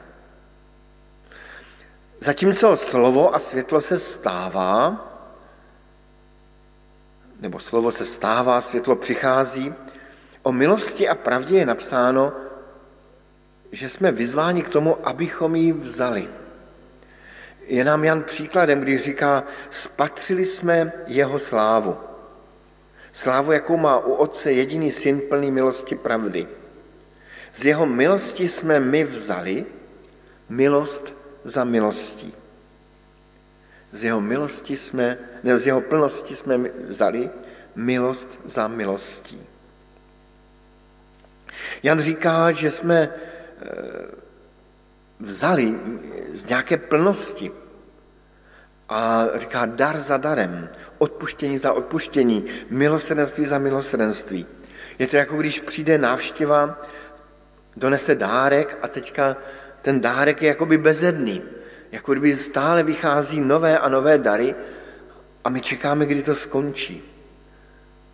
Zatímco 2.19 2.77
slovo 2.77 3.35
a 3.35 3.39
světlo 3.39 3.81
se 3.81 3.99
stává, 3.99 5.05
nebo 7.39 7.59
slovo 7.59 7.91
se 7.91 8.05
stává, 8.05 8.61
světlo 8.61 8.95
přichází, 8.95 9.73
o 10.43 10.51
milosti 10.51 11.09
a 11.09 11.15
pravdě 11.15 11.57
je 11.57 11.65
napsáno, 11.65 12.33
že 13.71 13.89
jsme 13.89 14.11
vyzváni 14.11 14.63
k 14.63 14.69
tomu, 14.69 15.07
abychom 15.07 15.55
ji 15.55 15.73
vzali. 15.73 16.29
Je 17.67 17.83
nám 17.83 18.03
Jan 18.03 18.23
příkladem, 18.23 18.81
když 18.81 19.03
říká, 19.03 19.43
spatřili 19.69 20.45
jsme 20.45 20.91
jeho 21.07 21.39
slávu. 21.39 21.97
Slávu, 23.11 23.51
jakou 23.51 23.77
má 23.77 23.99
u 23.99 24.13
Otce 24.13 24.51
jediný 24.51 24.91
syn 24.91 25.21
plný 25.29 25.51
milosti 25.51 25.95
pravdy. 25.95 26.47
Z 27.53 27.65
jeho 27.65 27.85
milosti 27.85 28.49
jsme 28.49 28.79
my 28.79 29.03
vzali 29.03 29.65
milost 30.49 31.15
za 31.43 31.63
milostí. 31.63 32.33
Z 33.91 34.03
jeho 34.03 34.21
milosti 34.21 34.77
jsme, 34.77 35.17
ne, 35.43 35.59
z 35.59 35.67
jeho 35.67 35.81
plnosti 35.81 36.35
jsme 36.35 36.57
vzali 36.87 37.29
milost 37.75 38.39
za 38.45 38.67
milostí. 38.67 39.41
Jan 41.83 41.99
říká, 41.99 42.51
že 42.51 42.71
jsme 42.71 43.09
eh, 43.09 43.71
vzali 45.19 45.79
z 46.33 46.45
nějaké 46.45 46.77
plnosti 46.77 47.51
a 48.89 49.27
říká 49.35 49.65
dar 49.65 49.97
za 49.97 50.17
darem, 50.17 50.69
odpuštění 50.97 51.57
za 51.57 51.73
odpuštění, 51.73 52.45
milosrdenství 52.69 53.45
za 53.45 53.57
milosrdenství. 53.59 54.45
Je 54.99 55.07
to 55.07 55.15
jako 55.15 55.37
když 55.37 55.59
přijde 55.59 55.97
návštěva, 55.97 56.81
donese 57.77 58.15
dárek 58.15 58.77
a 58.81 58.87
teďka 58.87 59.37
ten 59.81 60.01
dárek 60.01 60.41
je 60.41 60.47
jakoby 60.47 60.77
bezedný. 60.77 61.41
Jako 61.91 62.11
kdyby 62.11 62.35
stále 62.35 62.83
vychází 62.83 63.41
nové 63.41 63.79
a 63.79 63.89
nové 63.89 64.17
dary 64.17 64.55
a 65.43 65.49
my 65.49 65.61
čekáme, 65.61 66.05
kdy 66.05 66.23
to 66.23 66.35
skončí. 66.35 67.03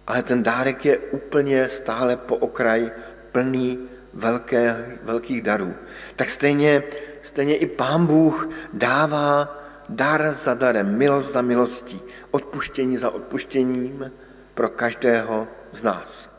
Ale 0.07 0.23
ten 0.23 0.43
dárek 0.43 0.85
je 0.85 0.97
úplně 0.97 1.69
stále 1.69 2.17
po 2.17 2.35
okraj 2.35 2.91
plný 3.31 3.79
velké, 4.13 4.97
velkých 5.03 5.41
darů. 5.41 5.73
Tak 6.15 6.29
stejně, 6.29 6.83
stejně 7.21 7.55
i 7.55 7.65
Pán 7.65 8.05
Bůh 8.05 8.49
dává 8.73 9.60
dar 9.91 10.33
za 10.33 10.53
darem, 10.53 10.97
milost 10.97 11.33
za 11.33 11.41
milostí, 11.41 12.01
odpuštění 12.31 12.97
za 12.97 13.09
odpuštěním 13.09 14.11
pro 14.53 14.69
každého 14.69 15.47
z 15.71 15.83
nás. 15.83 16.29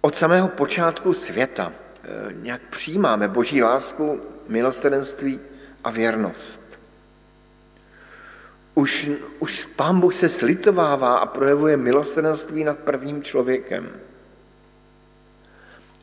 Od 0.00 0.16
samého 0.16 0.48
počátku 0.48 1.14
světa 1.14 1.72
eh, 1.72 2.08
nějak 2.32 2.60
přijímáme 2.70 3.28
boží 3.28 3.62
lásku, 3.62 4.20
milosrdenství 4.48 5.40
a 5.84 5.90
věrnost. 5.90 6.60
Už, 8.74 9.10
už 9.38 9.68
Pán 9.76 10.00
Bůh 10.00 10.14
se 10.14 10.28
slitovává 10.28 11.18
a 11.18 11.26
projevuje 11.26 11.76
milosrdenství 11.76 12.64
nad 12.64 12.78
prvním 12.78 13.22
člověkem. 13.22 13.90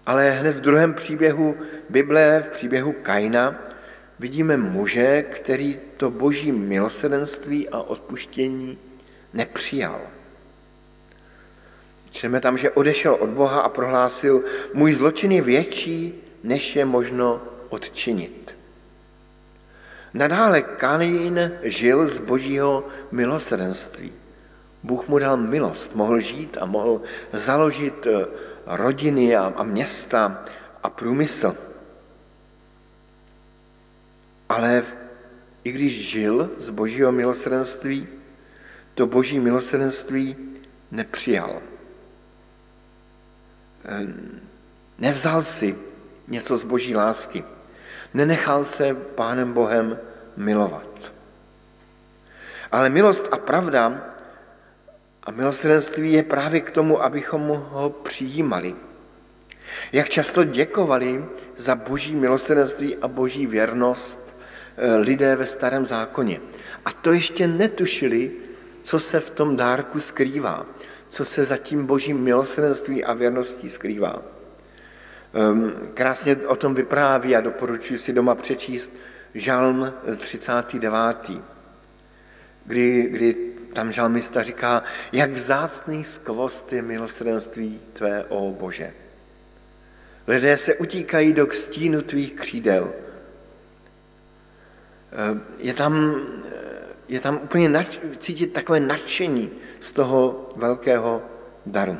Ale 0.05 0.31
hned 0.31 0.55
v 0.55 0.61
druhém 0.61 0.93
příběhu 0.93 1.55
Bible, 1.89 2.43
v 2.47 2.49
příběhu 2.49 2.91
Kaina, 2.91 3.66
vidíme 4.19 4.57
muže, 4.57 5.21
který 5.21 5.79
to 5.97 6.11
boží 6.11 6.51
milosrdenství 6.51 7.69
a 7.69 7.79
odpuštění 7.79 8.77
nepřijal. 9.33 10.01
Čteme 12.11 12.39
tam, 12.39 12.57
že 12.57 12.71
odešel 12.71 13.13
od 13.13 13.29
Boha 13.29 13.61
a 13.61 13.69
prohlásil, 13.69 14.43
můj 14.73 14.93
zločin 14.93 15.31
je 15.31 15.41
větší, 15.41 16.13
než 16.43 16.75
je 16.75 16.85
možno 16.85 17.41
odčinit. 17.69 18.55
Nadále 20.13 20.61
Kain 20.61 21.51
žil 21.63 22.07
z 22.07 22.19
božího 22.19 22.87
milosrdenství. 23.11 24.11
Bůh 24.83 25.07
mu 25.07 25.19
dal 25.19 25.37
milost, 25.37 25.95
mohl 25.95 26.19
žít 26.19 26.57
a 26.61 26.65
mohl 26.65 27.01
založit 27.33 28.07
eh, 28.07 28.25
rodiny 28.65 29.35
a, 29.35 29.53
a 29.55 29.63
města 29.63 30.45
a 30.83 30.89
průmysl. 30.89 31.66
Ale 34.49 34.83
i 35.63 35.71
když 35.71 36.09
žil 36.09 36.49
z 36.57 36.69
božího 36.69 37.11
milosrdenství, 37.11 38.07
to 38.95 39.07
boží 39.07 39.39
milosrdenství 39.39 40.35
nepřijal. 40.91 41.61
Nevzal 44.97 45.43
si 45.43 45.75
něco 46.27 46.57
z 46.57 46.63
boží 46.63 46.95
lásky. 46.95 47.43
Nenechal 48.13 48.65
se 48.65 48.93
Pánem 48.93 49.53
Bohem 49.53 49.99
milovat. 50.37 51.11
Ale 52.71 52.89
milost 52.89 53.27
a 53.31 53.37
pravda 53.37 54.13
a 55.23 55.31
milosrdenství 55.31 56.13
je 56.13 56.23
právě 56.23 56.61
k 56.61 56.71
tomu, 56.71 57.03
abychom 57.03 57.47
ho 57.47 57.89
přijímali. 57.89 58.75
Jak 59.91 60.09
často 60.09 60.43
děkovali 60.43 61.25
za 61.55 61.75
boží 61.75 62.15
milosrdenství 62.15 62.95
a 62.95 63.07
boží 63.07 63.47
věrnost 63.47 64.26
lidé 64.99 65.35
ve 65.35 65.45
starém 65.45 65.85
zákoně. 65.85 66.41
A 66.85 66.91
to 66.91 67.13
ještě 67.13 67.47
netušili, 67.47 68.31
co 68.83 68.99
se 68.99 69.19
v 69.19 69.29
tom 69.29 69.55
dárku 69.55 69.99
skrývá, 69.99 70.65
co 71.09 71.25
se 71.25 71.45
za 71.45 71.57
tím 71.57 71.85
božím 71.85 72.17
milosrdenství 72.17 73.03
a 73.03 73.13
věrností 73.13 73.69
skrývá. 73.69 74.21
Ehm, 75.33 75.73
krásně 75.93 76.35
o 76.35 76.55
tom 76.55 76.75
vypráví 76.75 77.35
a 77.35 77.41
doporučuji 77.41 77.99
si 77.99 78.13
doma 78.13 78.35
přečíst 78.35 78.91
Žalm 79.33 79.93
39., 80.17 81.41
kdy, 82.65 83.01
kdy 83.11 83.35
tam 83.73 83.91
žalmista 83.91 84.43
říká, 84.43 84.83
jak 85.11 85.31
vzácný 85.31 86.03
skvost 86.03 86.73
je 86.73 86.81
milosrdenství 86.81 87.79
tvé, 87.93 88.25
o 88.29 88.51
Bože. 88.51 88.93
Lidé 90.27 90.57
se 90.57 90.75
utíkají 90.75 91.33
do 91.33 91.51
stínu 91.51 92.01
tvých 92.01 92.33
křídel. 92.33 92.93
Ehm, 95.11 95.41
je 95.57 95.73
tam, 95.73 96.15
je 97.07 97.19
tam 97.19 97.39
úplně 97.43 97.69
nač, 97.69 97.99
cítit 98.19 98.47
takové 98.47 98.79
nadšení 98.79 99.51
z 99.79 99.93
toho 99.93 100.49
velkého 100.55 101.21
daru. 101.65 101.97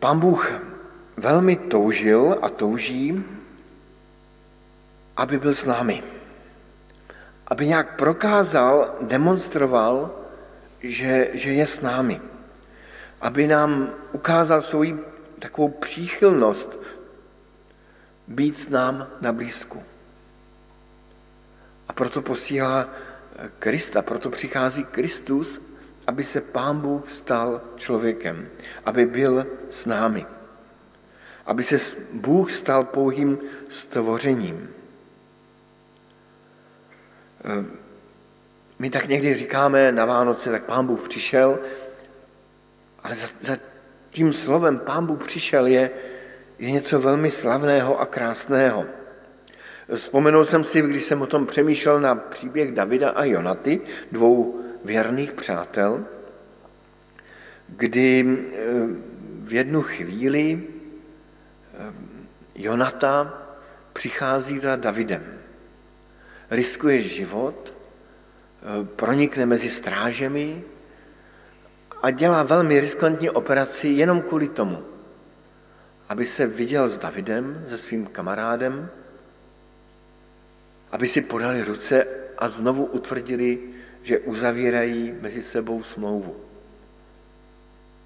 Pán 0.00 0.20
Bůh 0.20 0.52
velmi 1.16 1.56
toužil 1.56 2.38
a 2.42 2.48
touží, 2.48 3.24
aby 5.16 5.38
byl 5.38 5.54
s 5.54 5.64
námi. 5.64 6.02
Aby 7.46 7.66
nějak 7.66 7.96
prokázal, 7.96 8.96
demonstroval, 9.00 10.10
že, 10.80 11.28
že 11.32 11.52
je 11.52 11.66
s 11.66 11.80
námi. 11.80 12.20
Aby 13.26 13.46
nám 13.46 13.90
ukázal 14.12 14.62
svoji 14.62 14.98
takovou 15.38 15.68
příchylnost 15.68 16.78
být 18.28 18.58
s 18.58 18.68
nám 18.68 19.06
na 19.20 19.32
blízku. 19.32 19.82
A 21.88 21.92
proto 21.92 22.22
posílá 22.22 22.88
Krista, 23.58 24.02
proto 24.02 24.30
přichází 24.30 24.84
Kristus, 24.84 25.60
aby 26.06 26.24
se 26.24 26.40
Pán 26.40 26.80
Bůh 26.80 27.10
stal 27.10 27.60
člověkem, 27.76 28.48
aby 28.84 29.06
byl 29.06 29.46
s 29.70 29.86
námi. 29.86 30.26
Aby 31.46 31.62
se 31.62 31.96
Bůh 32.12 32.52
stal 32.52 32.84
pouhým 32.84 33.38
stvořením. 33.68 34.70
Ehm, 37.44 37.70
my 38.78 38.90
tak 38.90 39.08
někdy 39.08 39.34
říkáme 39.34 39.92
na 39.92 40.04
Vánoce, 40.04 40.50
tak 40.50 40.64
Pán 40.64 40.86
Bůh 40.86 41.08
přišel, 41.08 41.58
ale 43.06 43.14
za, 43.14 43.26
za 43.40 43.56
tím 44.10 44.32
slovem 44.32 44.78
Pán 44.78 45.06
Bůh 45.06 45.26
přišel 45.26 45.66
je, 45.66 45.90
je 46.58 46.70
něco 46.70 47.00
velmi 47.00 47.30
slavného 47.30 48.00
a 48.00 48.06
krásného. 48.06 48.84
Vzpomenul 49.94 50.44
jsem 50.44 50.64
si, 50.64 50.82
když 50.82 51.04
jsem 51.04 51.22
o 51.22 51.26
tom 51.26 51.46
přemýšlel 51.46 52.00
na 52.00 52.14
příběh 52.14 52.72
Davida 52.74 53.10
a 53.10 53.24
Jonaty, 53.24 53.80
dvou 54.12 54.60
věrných 54.84 55.32
přátel, 55.32 56.04
kdy 57.68 58.26
eh, 58.26 58.62
v 59.42 59.52
jednu 59.52 59.82
chvíli 59.82 60.62
eh, 60.62 61.92
Jonata 62.54 63.42
přichází 63.92 64.58
za 64.58 64.76
Davidem. 64.76 65.38
Riskuje 66.50 67.02
život, 67.02 67.70
eh, 67.70 68.84
pronikne 68.84 69.46
mezi 69.46 69.70
strážemi 69.70 70.62
a 72.02 72.10
dělá 72.10 72.42
velmi 72.42 72.80
riskantní 72.80 73.30
operaci 73.30 73.88
jenom 73.88 74.22
kvůli 74.22 74.48
tomu, 74.48 74.84
aby 76.08 76.26
se 76.26 76.46
viděl 76.46 76.88
s 76.88 76.98
Davidem, 76.98 77.64
se 77.68 77.78
svým 77.78 78.06
kamarádem, 78.06 78.90
aby 80.92 81.08
si 81.08 81.20
podali 81.20 81.62
ruce 81.62 82.06
a 82.38 82.48
znovu 82.48 82.84
utvrdili, 82.84 83.58
že 84.02 84.18
uzavírají 84.18 85.14
mezi 85.20 85.42
sebou 85.42 85.82
smlouvu. 85.82 86.36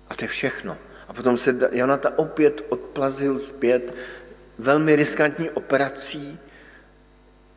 A 0.08 0.14
to 0.14 0.24
je 0.24 0.28
všechno. 0.28 0.76
A 1.08 1.12
potom 1.12 1.36
se 1.36 1.56
Jonata 1.72 2.18
opět 2.18 2.66
odplazil 2.68 3.38
zpět 3.38 3.94
velmi 4.58 4.96
riskantní 4.96 5.50
operací 5.50 6.38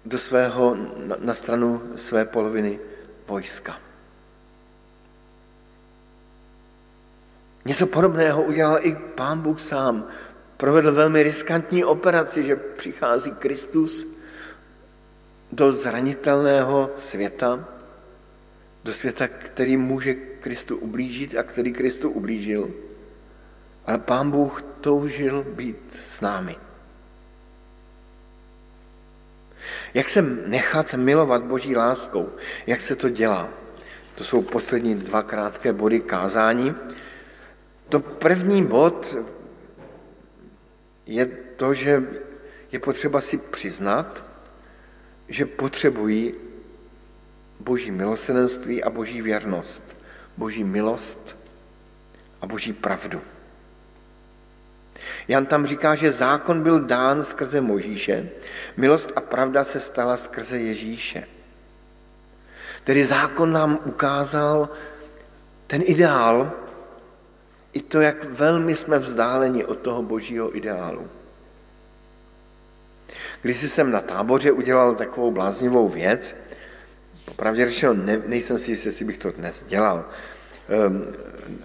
do 0.06 0.18
svého, 0.18 0.78
na, 1.20 1.34
stranu 1.34 1.82
své 1.96 2.26
poloviny 2.26 2.80
vojska. 3.28 3.80
Něco 7.66 7.88
podobného 7.88 8.44
udělal 8.44 8.80
i 8.82 8.96
pán 8.96 9.42
Bůh 9.42 9.60
sám. 9.60 10.08
Provedl 10.58 10.92
velmi 10.92 11.24
riskantní 11.24 11.84
operaci, 11.84 12.44
že 12.44 12.56
přichází 12.56 13.32
Kristus 13.32 14.08
do 15.52 15.72
zranitelného 15.72 16.92
světa, 16.98 17.68
do 18.84 18.94
světa, 18.94 19.28
který 19.28 19.78
může 19.78 20.14
Kristu 20.14 20.78
ublížit 20.78 21.38
a 21.38 21.44
který 21.44 21.74
Kristu 21.74 22.10
ublížil. 22.10 22.72
Ale 23.86 23.98
Pán 23.98 24.32
Bůh 24.32 24.62
toužil 24.82 25.44
být 25.44 26.00
s 26.04 26.22
námi. 26.22 26.56
Jak 29.94 30.10
se 30.10 30.22
nechat 30.22 30.94
milovat 30.94 31.44
Boží 31.44 31.76
láskou? 31.76 32.30
Jak 32.68 32.82
se 32.82 32.96
to 32.96 33.10
dělá? 33.10 33.50
To 34.16 34.24
jsou 34.24 34.42
poslední 34.42 34.96
dva 34.96 35.24
krátké 35.24 35.74
body 35.74 36.00
kázání. 36.00 36.76
To 37.94 38.00
první 38.00 38.66
bod 38.66 39.16
je 41.06 41.26
to, 41.56 41.74
že 41.74 42.04
je 42.72 42.80
potřeba 42.80 43.22
si 43.22 43.38
přiznat, 43.38 44.24
že 45.30 45.46
potřebují 45.46 46.34
boží 47.60 47.92
milosrdenství 47.92 48.84
a 48.84 48.90
boží 48.90 49.22
věrnost, 49.22 49.98
boží 50.38 50.64
milost 50.64 51.38
a 52.42 52.48
boží 52.48 52.74
pravdu. 52.74 53.22
Jan 55.28 55.46
tam 55.46 55.66
říká, 55.66 55.96
že 55.96 56.12
zákon 56.12 56.64
byl 56.64 56.80
dán 56.80 57.24
skrze 57.24 57.62
Možíše, 57.62 58.30
milost 58.78 59.12
a 59.16 59.22
pravda 59.22 59.64
se 59.64 59.80
stala 59.80 60.18
skrze 60.18 60.58
Ježíše. 60.58 61.28
Tedy 62.84 63.06
zákon 63.06 63.52
nám 63.52 63.80
ukázal 63.86 64.70
ten 65.68 65.82
ideál, 65.86 66.63
i 67.74 67.82
to, 67.82 68.02
jak 68.02 68.24
velmi 68.24 68.76
jsme 68.76 69.00
vzdáleni 69.00 69.66
od 69.66 69.80
toho 69.80 70.04
božího 70.04 70.58
ideálu. 70.58 71.08
Když 73.42 73.62
jsem 73.62 73.92
na 73.92 74.02
táboře 74.02 74.52
udělal 74.52 74.96
takovou 74.96 75.32
bláznivou 75.32 75.90
věc, 75.90 76.36
Popravdě 77.26 77.68
řečeno, 77.68 77.94
ne, 77.94 78.22
nejsem 78.28 78.58
si 78.58 78.72
jistý, 78.72 78.88
jestli 78.88 79.06
bych 79.06 79.18
to 79.18 79.32
dnes 79.32 79.64
dělal. 79.68 80.06
Um, 80.88 81.06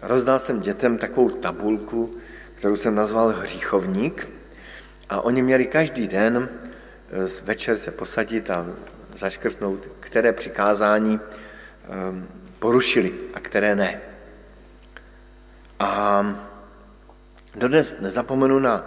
rozdal 0.02 0.38
jsem 0.38 0.60
dětem 0.60 0.98
takovou 0.98 1.30
tabulku, 1.30 2.10
kterou 2.54 2.76
jsem 2.76 2.94
nazval 2.94 3.28
hříchovník 3.28 4.28
a 5.08 5.20
oni 5.20 5.42
měli 5.42 5.66
každý 5.66 6.08
den 6.08 6.48
eh, 6.48 7.42
večer 7.44 7.76
se 7.76 7.90
posadit 7.90 8.50
a 8.50 8.66
zaškrtnout, 9.16 9.88
které 10.00 10.32
přikázání 10.32 11.20
um, 11.20 12.28
porušili 12.58 13.14
a 13.34 13.40
které 13.40 13.76
ne. 13.76 14.00
A 15.78 16.24
dodnes 17.54 17.96
nezapomenu 18.00 18.58
na 18.58 18.86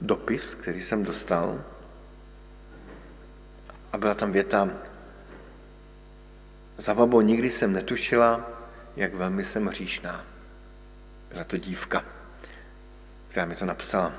dopis, 0.00 0.54
který 0.54 0.82
jsem 0.82 1.04
dostal 1.04 1.60
a 3.92 3.98
byla 3.98 4.14
tam 4.14 4.32
věta, 4.32 4.68
za 6.76 6.94
babou 6.94 7.20
nikdy 7.20 7.50
jsem 7.50 7.72
netušila, 7.72 8.50
jak 8.96 9.14
velmi 9.14 9.44
jsem 9.44 9.66
hříšná. 9.66 10.24
Byla 11.32 11.44
to 11.44 11.56
dívka, 11.56 12.04
která 13.28 13.46
mi 13.46 13.54
to 13.54 13.66
napsala. 13.66 14.12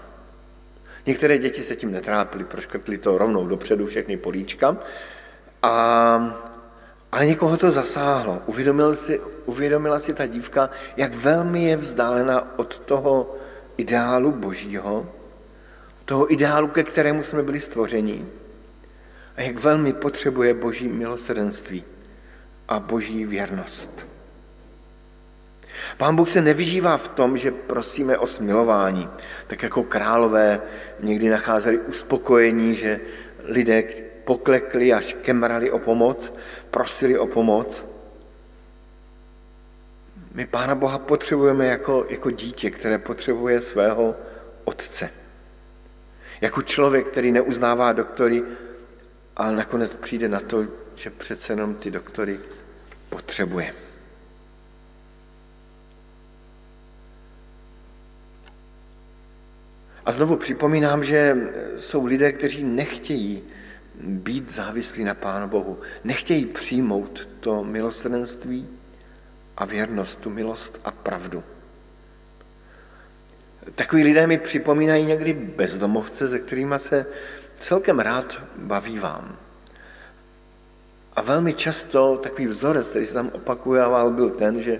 Některé 1.06 1.38
děti 1.38 1.62
se 1.64 1.76
tím 1.76 1.92
netrápily, 1.92 2.44
proškrtli 2.44 2.98
to 2.98 3.18
rovnou 3.18 3.48
dopředu 3.48 3.88
všechny 3.88 4.18
políčka, 4.18 4.78
a, 5.62 5.70
ale 7.18 7.26
někoho 7.26 7.58
to 7.58 7.72
zasáhlo. 7.72 8.42
Uvědomil 8.46 8.96
si, 8.96 9.22
uvědomila 9.46 10.00
si 10.00 10.14
ta 10.14 10.28
dívka, 10.28 10.70
jak 10.98 11.16
velmi 11.16 11.64
je 11.64 11.78
vzdálena 11.78 12.60
od 12.60 12.80
toho 12.80 13.36
ideálu 13.78 14.32
božího, 14.32 15.10
toho 16.06 16.34
ideálu, 16.34 16.68
ke 16.68 16.84
kterému 16.84 17.24
jsme 17.24 17.44
byli 17.44 17.60
stvořeni 17.60 18.26
a 19.36 19.42
jak 19.42 19.60
velmi 19.60 19.94
potřebuje 19.94 20.54
boží 20.54 20.88
milosrdenství 20.88 21.84
a 22.68 22.80
boží 22.80 23.26
věrnost. 23.26 24.08
Pán 25.98 26.16
Bůh 26.16 26.30
se 26.30 26.42
nevyžívá 26.42 26.98
v 26.98 27.08
tom, 27.08 27.38
že 27.38 27.52
prosíme 27.52 28.18
o 28.18 28.28
smilování. 28.28 29.10
Tak 29.48 29.64
jako 29.64 29.84
králové 29.84 30.62
někdy 31.00 31.30
nacházeli 31.30 31.78
uspokojení, 31.78 32.76
že 32.76 33.00
lidé 33.44 33.84
poklekli 34.28 34.94
až 34.94 35.16
kemrali 35.24 35.72
o 35.72 35.80
pomoc, 35.80 36.34
prosili 36.78 37.18
o 37.18 37.28
pomoc. 37.28 37.86
My 40.34 40.46
Pána 40.46 40.76
Boha 40.76 41.00
potřebujeme 41.00 41.66
jako, 41.66 42.06
jako 42.10 42.32
dítě, 42.32 42.70
které 42.70 42.98
potřebuje 42.98 43.62
svého 43.62 44.16
otce. 44.64 45.10
Jako 46.42 46.62
člověk, 46.62 47.08
který 47.08 47.32
neuznává 47.32 47.94
doktory, 47.94 48.44
ale 49.36 49.56
nakonec 49.56 49.94
přijde 49.94 50.30
na 50.30 50.40
to, 50.40 50.66
že 50.96 51.10
přece 51.10 51.54
jenom 51.54 51.76
ty 51.76 51.92
doktory 51.92 52.40
potřebuje. 53.10 53.74
A 60.06 60.12
znovu 60.12 60.38
připomínám, 60.38 61.04
že 61.04 61.38
jsou 61.80 62.06
lidé, 62.06 62.32
kteří 62.32 62.64
nechtějí 62.64 63.44
být 64.02 64.52
závislí 64.52 65.04
na 65.04 65.14
Pánu 65.14 65.48
Bohu, 65.48 65.80
nechtějí 66.04 66.46
přijmout 66.46 67.28
to 67.40 67.64
milosrdenství 67.64 68.68
a 69.58 69.66
věrnost, 69.66 70.20
tu 70.20 70.30
milost 70.30 70.80
a 70.86 70.92
pravdu. 70.92 71.44
Takový 73.76 74.04
lidé 74.04 74.28
mi 74.28 74.38
připomínají 74.38 75.06
někdy 75.06 75.34
bezdomovce, 75.34 76.28
se 76.28 76.40
kterými 76.40 76.76
se 76.78 77.06
celkem 77.60 78.00
rád 78.00 78.42
baví 78.58 79.00
vám. 79.00 79.38
A 81.14 81.22
velmi 81.22 81.54
často 81.54 82.18
takový 82.18 82.48
vzorec, 82.48 82.90
který 82.90 83.06
se 83.06 83.14
tam 83.14 83.30
opakoval, 83.34 84.12
byl 84.12 84.30
ten, 84.30 84.62
že, 84.62 84.80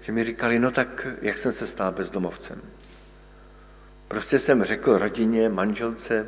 že 0.00 0.12
mi 0.12 0.24
říkali, 0.24 0.58
no 0.58 0.70
tak 0.70 1.06
jak 1.22 1.38
jsem 1.38 1.52
se 1.52 1.66
stal 1.66 1.92
bezdomovcem. 1.92 2.62
Prostě 4.08 4.38
jsem 4.38 4.64
řekl 4.64 4.98
rodině, 4.98 5.48
manželce, 5.48 6.26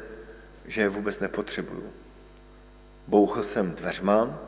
že 0.67 0.81
je 0.81 0.89
vůbec 0.89 1.21
nepotřebuju. 1.21 1.93
Bouchl 3.09 3.43
jsem 3.43 3.73
dveřma 3.73 4.39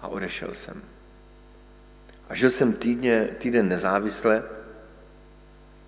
a 0.00 0.08
odešel 0.08 0.54
jsem. 0.54 0.82
A 2.28 2.34
žil 2.34 2.50
jsem 2.50 2.72
týdně, 2.72 3.28
týden 3.38 3.68
nezávisle 3.68 4.44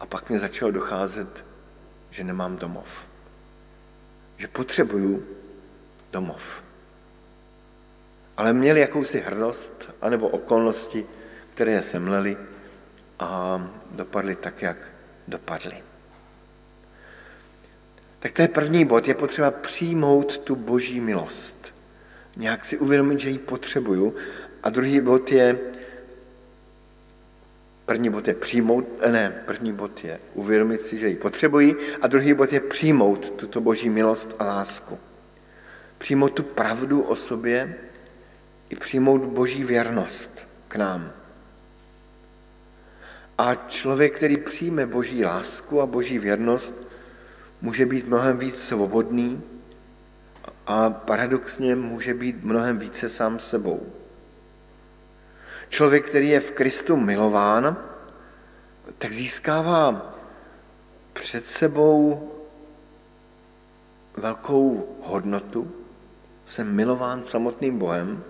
a 0.01 0.07
pak 0.07 0.29
mě 0.29 0.39
začalo 0.39 0.71
docházet, 0.71 1.45
že 2.11 2.25
nemám 2.25 2.57
domov. 2.57 2.89
Že 4.37 4.49
potřebuju 4.49 5.27
domov. 6.13 6.43
Ale 8.37 8.53
měli 8.53 8.81
jakousi 8.81 9.21
hrdost 9.21 9.91
anebo 10.01 10.29
okolnosti, 10.29 11.07
které 11.51 11.71
je 11.71 11.83
semleli 11.83 12.37
a 13.19 13.63
dopadly 13.91 14.37
tak, 14.37 14.63
jak 14.63 14.77
dopadly. 15.29 15.83
Tak 18.19 18.33
to 18.33 18.43
je 18.43 18.49
první 18.49 18.85
bod, 18.85 19.09
je 19.09 19.15
potřeba 19.15 19.51
přijmout 19.51 20.39
tu 20.39 20.57
boží 20.57 21.01
milost. 21.01 21.75
Nějak 22.37 22.65
si 22.65 22.79
uvědomit, 22.79 23.21
že 23.21 23.31
ji 23.31 23.39
potřebuju. 23.39 24.15
A 24.63 24.71
druhý 24.71 25.01
bod 25.01 25.33
je, 25.33 25.59
první 27.87 28.11
bod 28.11 28.29
je 28.29 28.35
přijmout, 28.35 28.85
ne, 29.11 29.43
první 29.47 29.73
bod 29.73 30.05
je 30.05 30.21
uvědomit 30.35 30.81
si, 30.81 30.99
že 30.99 31.09
ji 31.09 31.17
potřebuji 31.17 31.77
a 32.03 32.07
druhý 32.07 32.35
bod 32.35 32.53
je 32.53 32.61
přijmout 32.61 33.31
tuto 33.31 33.61
boží 33.61 33.91
milost 33.91 34.37
a 34.39 34.45
lásku. 34.45 34.99
Přijmout 35.99 36.33
tu 36.33 36.43
pravdu 36.43 37.03
o 37.03 37.17
sobě 37.17 37.75
i 38.69 38.77
přijmout 38.77 39.25
boží 39.25 39.65
věrnost 39.65 40.49
k 40.69 40.77
nám. 40.77 41.13
A 43.39 43.55
člověk, 43.55 44.17
který 44.17 44.37
přijme 44.37 44.87
boží 44.87 45.25
lásku 45.25 45.81
a 45.81 45.87
boží 45.87 46.19
věrnost, 46.19 46.75
může 47.61 47.87
být 47.87 48.07
mnohem 48.07 48.39
víc 48.39 48.57
svobodný 48.57 49.43
a 50.67 50.91
paradoxně 50.91 51.77
může 51.77 52.15
být 52.15 52.45
mnohem 52.45 52.79
více 52.79 53.09
sám 53.09 53.39
sebou. 53.39 53.87
Člověk, 55.69 56.09
který 56.09 56.29
je 56.29 56.41
v 56.41 56.51
Kristu 56.51 56.97
milován, 56.97 57.77
tak 58.99 59.13
získává 59.13 60.15
před 61.13 61.47
sebou 61.47 62.29
velkou 64.17 64.97
hodnotu, 65.03 65.73
jsem 66.47 66.75
milován 66.75 67.25
samotným 67.25 67.79
Bohem, 67.79 68.25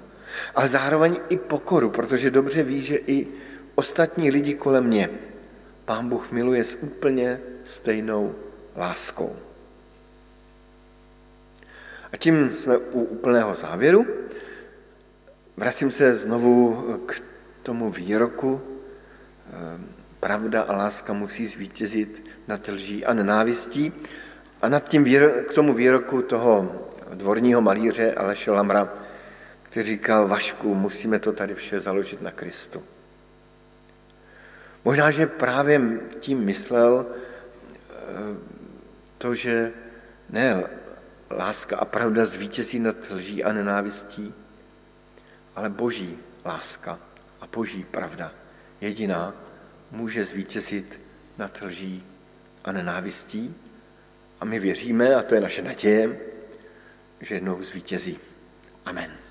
ale 0.54 0.68
zároveň 0.68 1.16
i 1.28 1.36
pokoru, 1.36 1.90
protože 1.90 2.30
dobře 2.30 2.62
ví, 2.62 2.82
že 2.82 2.96
i 2.96 3.28
ostatní 3.74 4.30
lidi 4.30 4.54
kolem 4.54 4.84
mě 4.84 5.10
Pán 5.84 6.08
Bůh 6.08 6.32
miluje 6.32 6.64
s 6.64 6.78
úplně 6.80 7.40
stejnou 7.64 8.34
láskou. 8.76 9.36
A 12.12 12.16
tím 12.16 12.54
jsme 12.54 12.76
u 12.76 13.02
úplného 13.02 13.54
závěru. 13.54 14.06
Vracím 15.56 15.90
se 15.90 16.14
znovu 16.14 16.84
k 17.06 17.22
tomu 17.62 17.90
výroku. 17.90 18.60
Ehm, 19.52 19.88
pravda 20.20 20.62
a 20.62 20.76
láska 20.76 21.12
musí 21.12 21.46
zvítězit 21.46 22.24
nad 22.48 22.68
lží 22.68 23.06
a 23.06 23.14
nenávistí. 23.14 23.92
A 24.62 24.68
nad 24.68 24.88
tím 24.88 25.04
k 25.48 25.54
tomu 25.54 25.74
výroku 25.74 26.22
toho 26.22 26.76
dvorního 27.14 27.60
malíře 27.60 28.14
Aleše 28.14 28.50
Lamra, 28.50 28.92
který 29.62 29.86
říkal, 29.86 30.28
Vašku, 30.28 30.74
musíme 30.74 31.18
to 31.18 31.32
tady 31.32 31.54
vše 31.54 31.80
založit 31.80 32.22
na 32.22 32.30
Kristu. 32.30 32.82
Možná, 34.84 35.10
že 35.10 35.26
právě 35.26 35.80
tím 36.20 36.44
myslel 36.44 37.06
ehm, 37.06 38.40
to, 39.18 39.34
že 39.34 39.72
ne 40.30 40.64
láska 41.38 41.76
a 41.76 41.84
pravda 41.84 42.26
zvítězí 42.26 42.78
nad 42.78 43.10
lží 43.10 43.44
a 43.44 43.52
nenávistí, 43.52 44.34
ale 45.54 45.70
boží 45.70 46.18
láska 46.44 46.98
a 47.40 47.46
boží 47.46 47.84
pravda 47.84 48.32
jediná 48.80 49.34
může 49.90 50.24
zvítězit 50.24 51.00
nad 51.38 51.62
lží 51.62 52.04
a 52.64 52.72
nenávistí. 52.72 53.54
A 54.40 54.44
my 54.44 54.58
věříme, 54.58 55.14
a 55.14 55.22
to 55.22 55.34
je 55.34 55.40
naše 55.40 55.62
naděje, 55.62 56.20
že 57.20 57.34
jednou 57.34 57.62
zvítězí. 57.62 58.18
Amen. 58.84 59.21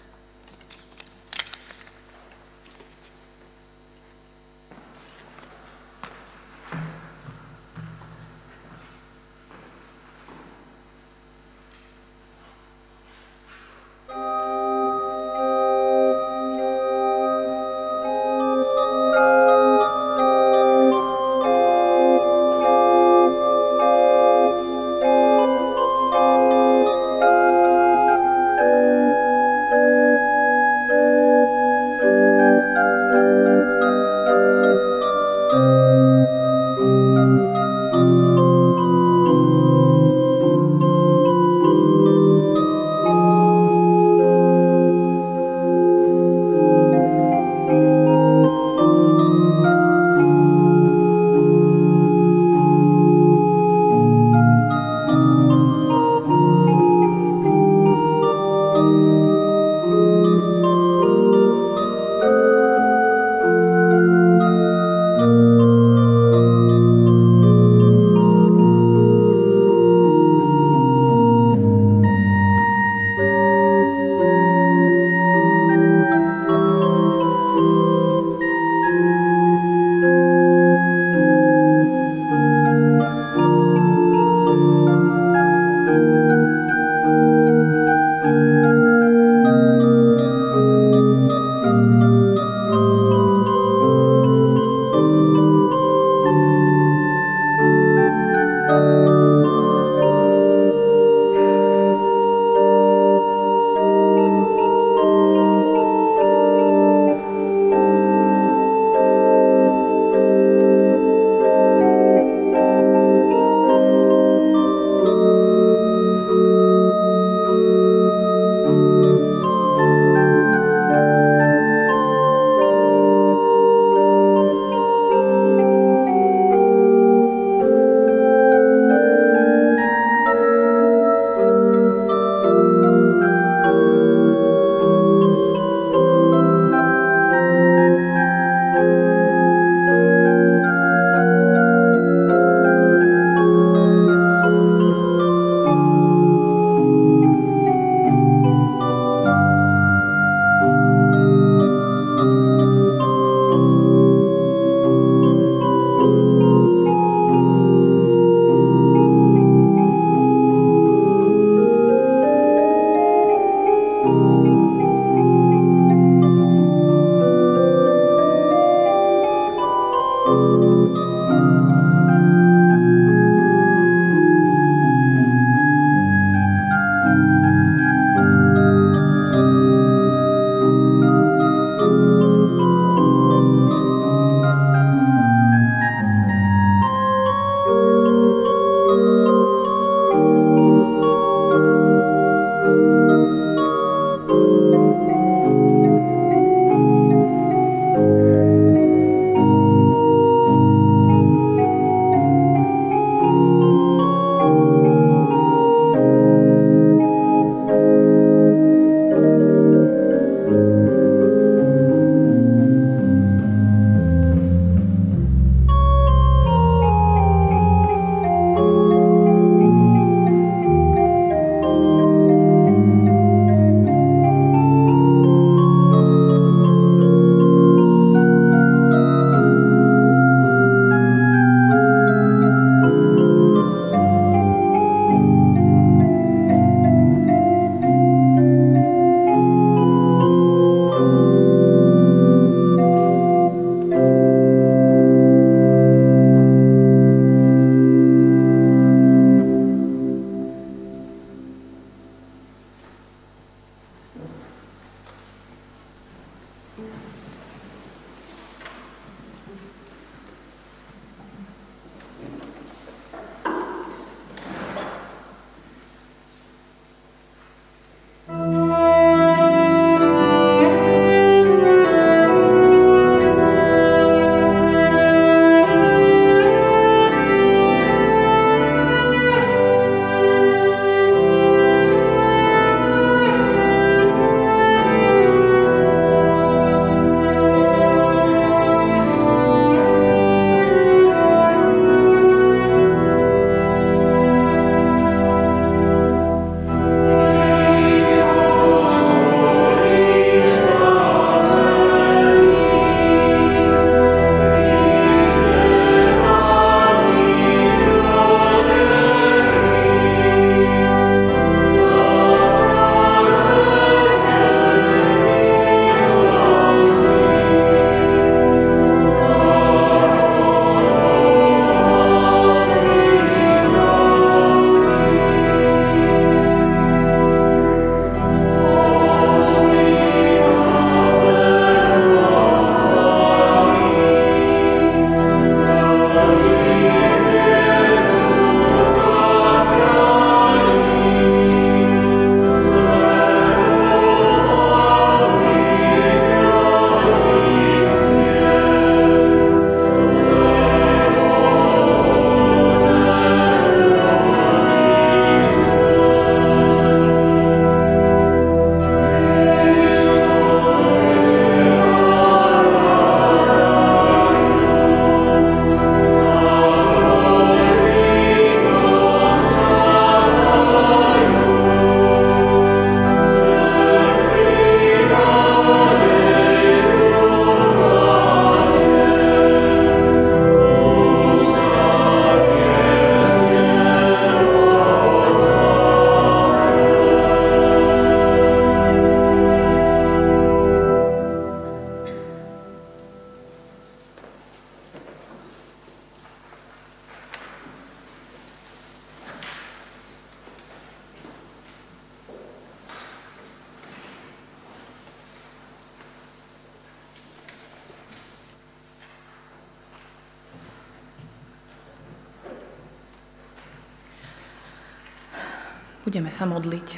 Sa 416.32 416.48
modliť. 416.48 416.96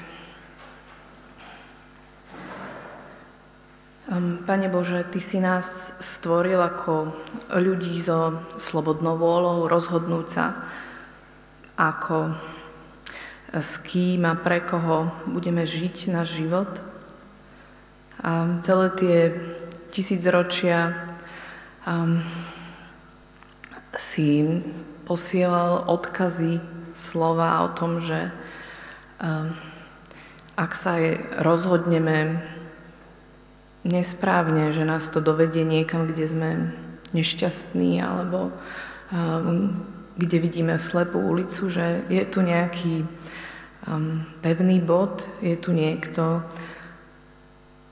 Pane 4.46 4.68
Bože, 4.70 5.02
Ty 5.10 5.20
si 5.26 5.42
nás 5.42 5.90
stvoril 5.98 6.62
ako 6.62 7.10
ľudí 7.50 7.98
so 7.98 8.46
slobodnou 8.62 9.18
vôľou 9.18 9.66
rozhodnúť 9.66 10.28
sa, 10.30 10.46
ako 11.82 12.38
s 13.58 13.82
kým 13.82 14.22
a 14.30 14.38
pre 14.38 14.62
koho 14.62 15.10
budeme 15.26 15.66
žiť 15.66 16.14
náš 16.14 16.38
život. 16.38 16.70
A 18.22 18.62
celé 18.62 18.88
tie 18.94 19.18
tisícročia 19.90 20.94
um, 21.90 22.22
si 23.98 24.46
posielal 25.10 25.90
odkazy 25.90 26.62
slova 26.94 27.66
o 27.66 27.74
tom, 27.74 27.98
že 27.98 28.30
ak 30.64 30.80
sa 30.80 30.96
rozhodneme 31.44 32.40
nesprávne, 33.84 34.72
že 34.72 34.88
nás 34.88 35.12
to 35.12 35.20
dovedie 35.20 35.68
niekam, 35.68 36.08
kde 36.08 36.26
sme 36.32 36.50
nešťastní 37.12 38.00
alebo 38.00 38.56
um, 39.12 39.76
kde 40.16 40.38
vidíme 40.40 40.80
slepú 40.80 41.20
ulicu, 41.20 41.68
že 41.68 42.08
je 42.08 42.24
tu 42.24 42.40
nejaký 42.40 43.04
um, 43.92 44.24
pevný 44.40 44.80
bod, 44.80 45.28
je 45.44 45.60
tu 45.60 45.76
niekto, 45.76 46.40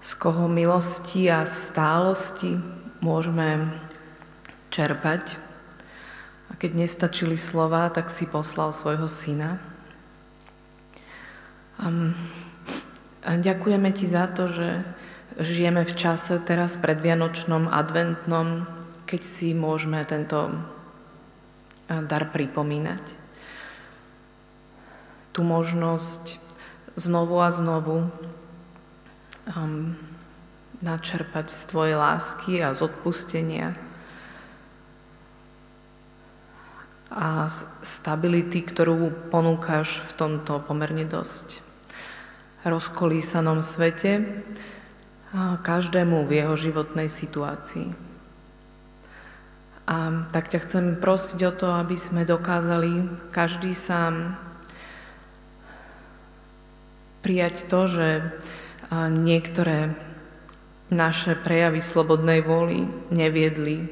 z 0.02 0.12
koho 0.16 0.48
milosti 0.48 1.28
a 1.28 1.44
stálosti 1.44 2.58
môžeme 3.04 3.68
čerpať. 4.72 5.36
A 6.50 6.56
keď 6.56 6.88
nestačili 6.88 7.36
slova, 7.36 7.92
tak 7.92 8.08
si 8.08 8.24
poslal 8.24 8.72
svojho 8.72 9.12
syna. 9.12 9.60
Um, 11.82 12.16
a 13.22 13.38
ďakujeme 13.38 13.94
ti 13.94 14.10
za 14.10 14.26
to, 14.26 14.50
že 14.50 14.82
žijeme 15.38 15.86
v 15.86 15.94
čase 15.94 16.42
teraz 16.42 16.74
predvianočnom, 16.82 17.70
adventnom, 17.70 18.66
keď 19.06 19.22
si 19.22 19.54
môžeme 19.54 20.02
tento 20.10 20.58
dar 21.88 22.34
pripomínať. 22.34 23.04
Tu 25.32 25.40
možnosť 25.46 26.42
znovu 26.98 27.40
a 27.40 27.54
znovu 27.54 28.10
um, 29.54 29.96
načerpať 30.82 31.48
z 31.48 31.62
Tvojej 31.70 31.96
lásky 31.96 32.60
a 32.60 32.74
z 32.74 32.90
odpustenia 32.90 33.78
a 37.12 37.52
stability, 37.84 38.64
ktorú 38.64 39.30
ponúkaš 39.30 40.00
v 40.00 40.12
tomto 40.16 40.64
pomerne 40.64 41.04
dosť 41.04 41.71
rozkolísanom 42.62 43.66
svete, 43.66 44.44
každému 45.64 46.28
v 46.28 46.44
jeho 46.44 46.56
životnej 46.60 47.08
situácii. 47.08 47.96
A 49.88 50.28
tak 50.30 50.54
ťa 50.54 50.60
chcem 50.68 50.86
prosiť 51.00 51.40
o 51.48 51.52
to, 51.52 51.68
aby 51.72 51.98
sme 51.98 52.28
dokázali 52.28 53.10
každý 53.34 53.74
sám 53.74 54.38
prijať 57.26 57.66
to, 57.68 57.90
že 57.90 58.08
niektoré 59.10 59.98
naše 60.94 61.34
prejavy 61.40 61.82
slobodnej 61.82 62.44
vôly 62.46 62.86
neviedli 63.10 63.90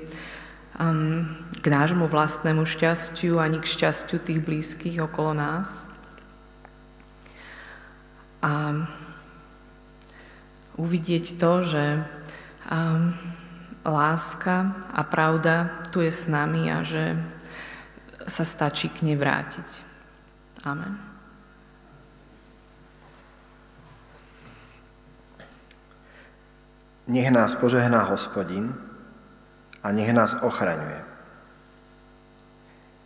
k 1.59 1.65
nášmu 1.65 2.07
vlastnému 2.07 2.63
šťastiu 2.63 3.39
ani 3.39 3.59
k 3.59 3.67
šťastiu 3.67 4.24
tých 4.24 4.39
blízkych 4.39 4.99
okolo 5.03 5.36
nás. 5.36 5.89
A 8.40 8.88
uvidieť 10.80 11.36
to, 11.36 11.52
že 11.68 11.86
láska 13.84 14.76
a 14.94 15.02
pravda 15.04 15.84
tu 15.92 16.00
je 16.00 16.12
s 16.12 16.28
nami 16.32 16.72
a 16.72 16.84
že 16.84 17.18
sa 18.30 18.46
stačí 18.46 18.88
k 18.94 19.04
nej 19.04 19.18
vrátiť. 19.18 19.70
Amen. 20.64 21.00
Nech 27.10 27.30
nás 27.34 27.58
požehná 27.58 28.06
hospodin 28.06 28.70
a 29.82 29.90
nech 29.90 30.14
nás 30.14 30.38
ochraňuje. 30.46 31.02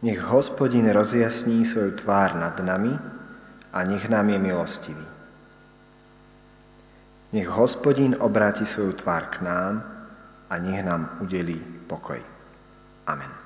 Nech 0.04 0.20
hospodin 0.20 0.92
rozjasní 0.92 1.64
svoju 1.64 1.96
tvár 2.04 2.36
nad 2.36 2.60
nami 2.60 3.00
a 3.72 3.80
nech 3.88 4.04
nám 4.12 4.28
je 4.28 4.40
milostivý. 4.44 5.13
Nech 7.34 7.50
hospodín 7.50 8.16
obráti 8.20 8.66
svoju 8.66 8.94
tvár 8.94 9.26
k 9.34 9.42
nám 9.42 9.82
a 10.50 10.54
nech 10.62 10.86
nám 10.86 11.18
udelí 11.20 11.58
pokoj. 11.90 12.22
Amen. 13.10 13.43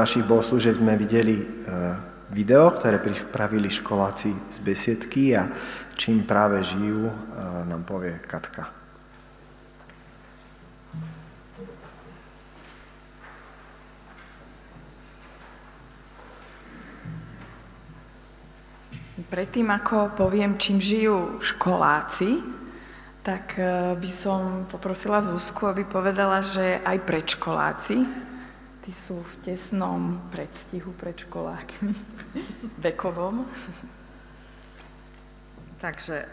Našich 0.00 0.24
bohoslúžieb 0.24 0.80
sme 0.80 0.96
videli 0.96 1.44
video, 2.32 2.72
ktoré 2.72 2.96
pripravili 2.96 3.68
školáci 3.68 4.32
z 4.32 4.58
besiedky 4.64 5.36
a 5.36 5.52
čím 5.92 6.24
práve 6.24 6.64
žijú, 6.64 7.12
nám 7.68 7.84
povie 7.84 8.16
Katka. 8.24 8.72
Predtým, 19.30 19.70
ako 19.70 20.16
poviem, 20.16 20.58
čím 20.58 20.82
žijú 20.82 21.38
školáci, 21.38 22.42
tak 23.22 23.54
e, 23.54 23.94
by 23.94 24.10
som 24.10 24.66
poprosila 24.66 25.22
Zuzku, 25.22 25.70
aby 25.70 25.86
povedala, 25.86 26.42
že 26.42 26.82
aj 26.82 26.98
predškoláci, 27.06 28.02
tí 28.84 28.92
sú 28.96 29.20
v 29.20 29.34
tesnom 29.44 30.18
predstihu 30.32 30.92
pred 30.96 31.16
školákmi, 31.16 31.92
vekovom. 32.86 33.44
Takže 35.80 36.28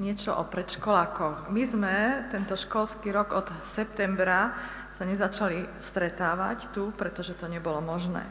niečo 0.00 0.32
o 0.32 0.44
predškolákoch. 0.48 1.52
My 1.52 1.62
sme 1.68 1.94
tento 2.32 2.56
školský 2.56 3.12
rok 3.12 3.36
od 3.36 3.48
septembra 3.68 4.56
sa 4.96 5.04
nezačali 5.04 5.68
stretávať 5.80 6.72
tu, 6.72 6.92
pretože 6.96 7.36
to 7.36 7.48
nebolo 7.48 7.84
možné. 7.84 8.24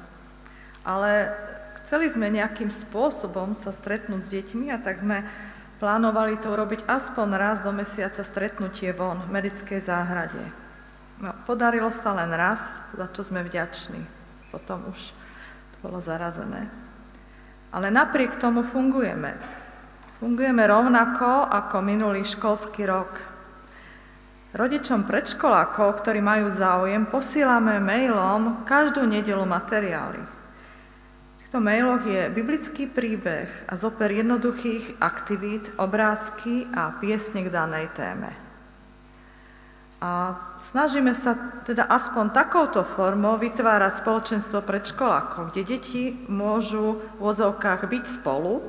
Ale 0.81 1.33
chceli 1.81 2.09
sme 2.09 2.33
nejakým 2.33 2.73
spôsobom 2.73 3.53
sa 3.53 3.69
stretnúť 3.69 4.21
s 4.25 4.33
deťmi 4.33 4.73
a 4.73 4.81
tak 4.81 5.01
sme 5.01 5.25
plánovali 5.77 6.41
to 6.41 6.49
urobiť 6.49 6.85
aspoň 6.89 7.27
raz 7.37 7.57
do 7.61 7.69
mesiaca 7.69 8.25
stretnutie 8.25 8.89
von 8.93 9.21
v 9.25 9.29
medickej 9.29 9.81
záhrade. 9.85 10.41
No, 11.19 11.35
podarilo 11.43 11.91
sa 11.91 12.15
len 12.15 12.31
raz, 12.31 12.63
za 12.95 13.07
čo 13.11 13.27
sme 13.27 13.43
vďační. 13.43 14.01
Potom 14.55 14.87
už 14.87 14.99
to 15.75 15.77
bolo 15.83 15.99
zarazené. 15.99 16.71
Ale 17.75 17.91
napriek 17.91 18.39
tomu 18.39 18.63
fungujeme. 18.63 19.35
Fungujeme 20.23 20.63
rovnako 20.63 21.47
ako 21.47 21.77
minulý 21.83 22.23
školský 22.23 22.87
rok. 22.87 23.11
Rodičom 24.55 25.05
predškolákov, 25.05 26.01
ktorí 26.01 26.23
majú 26.23 26.49
záujem, 26.49 27.05
posílame 27.05 27.77
mailom 27.77 28.65
každú 28.65 29.05
nedelu 29.05 29.45
materiály 29.45 30.39
týchto 31.49 31.65
mailoch 31.65 32.05
je 32.05 32.29
biblický 32.29 32.85
príbeh 32.85 33.49
a 33.65 33.73
zoper 33.73 34.13
jednoduchých 34.13 35.01
aktivít, 35.01 35.73
obrázky 35.81 36.69
a 36.69 36.93
piesne 37.01 37.41
k 37.41 37.49
danej 37.49 37.89
téme. 37.97 38.29
A 39.97 40.37
snažíme 40.69 41.17
sa 41.17 41.33
teda 41.65 41.89
aspoň 41.89 42.29
takouto 42.29 42.85
formou 42.85 43.41
vytvárať 43.41 44.05
spoločenstvo 44.05 44.61
predškolákov, 44.61 45.51
kde 45.51 45.61
deti 45.65 46.13
môžu 46.29 47.01
v 47.17 47.21
odzovkách 47.21 47.89
byť 47.89 48.03
spolu 48.21 48.61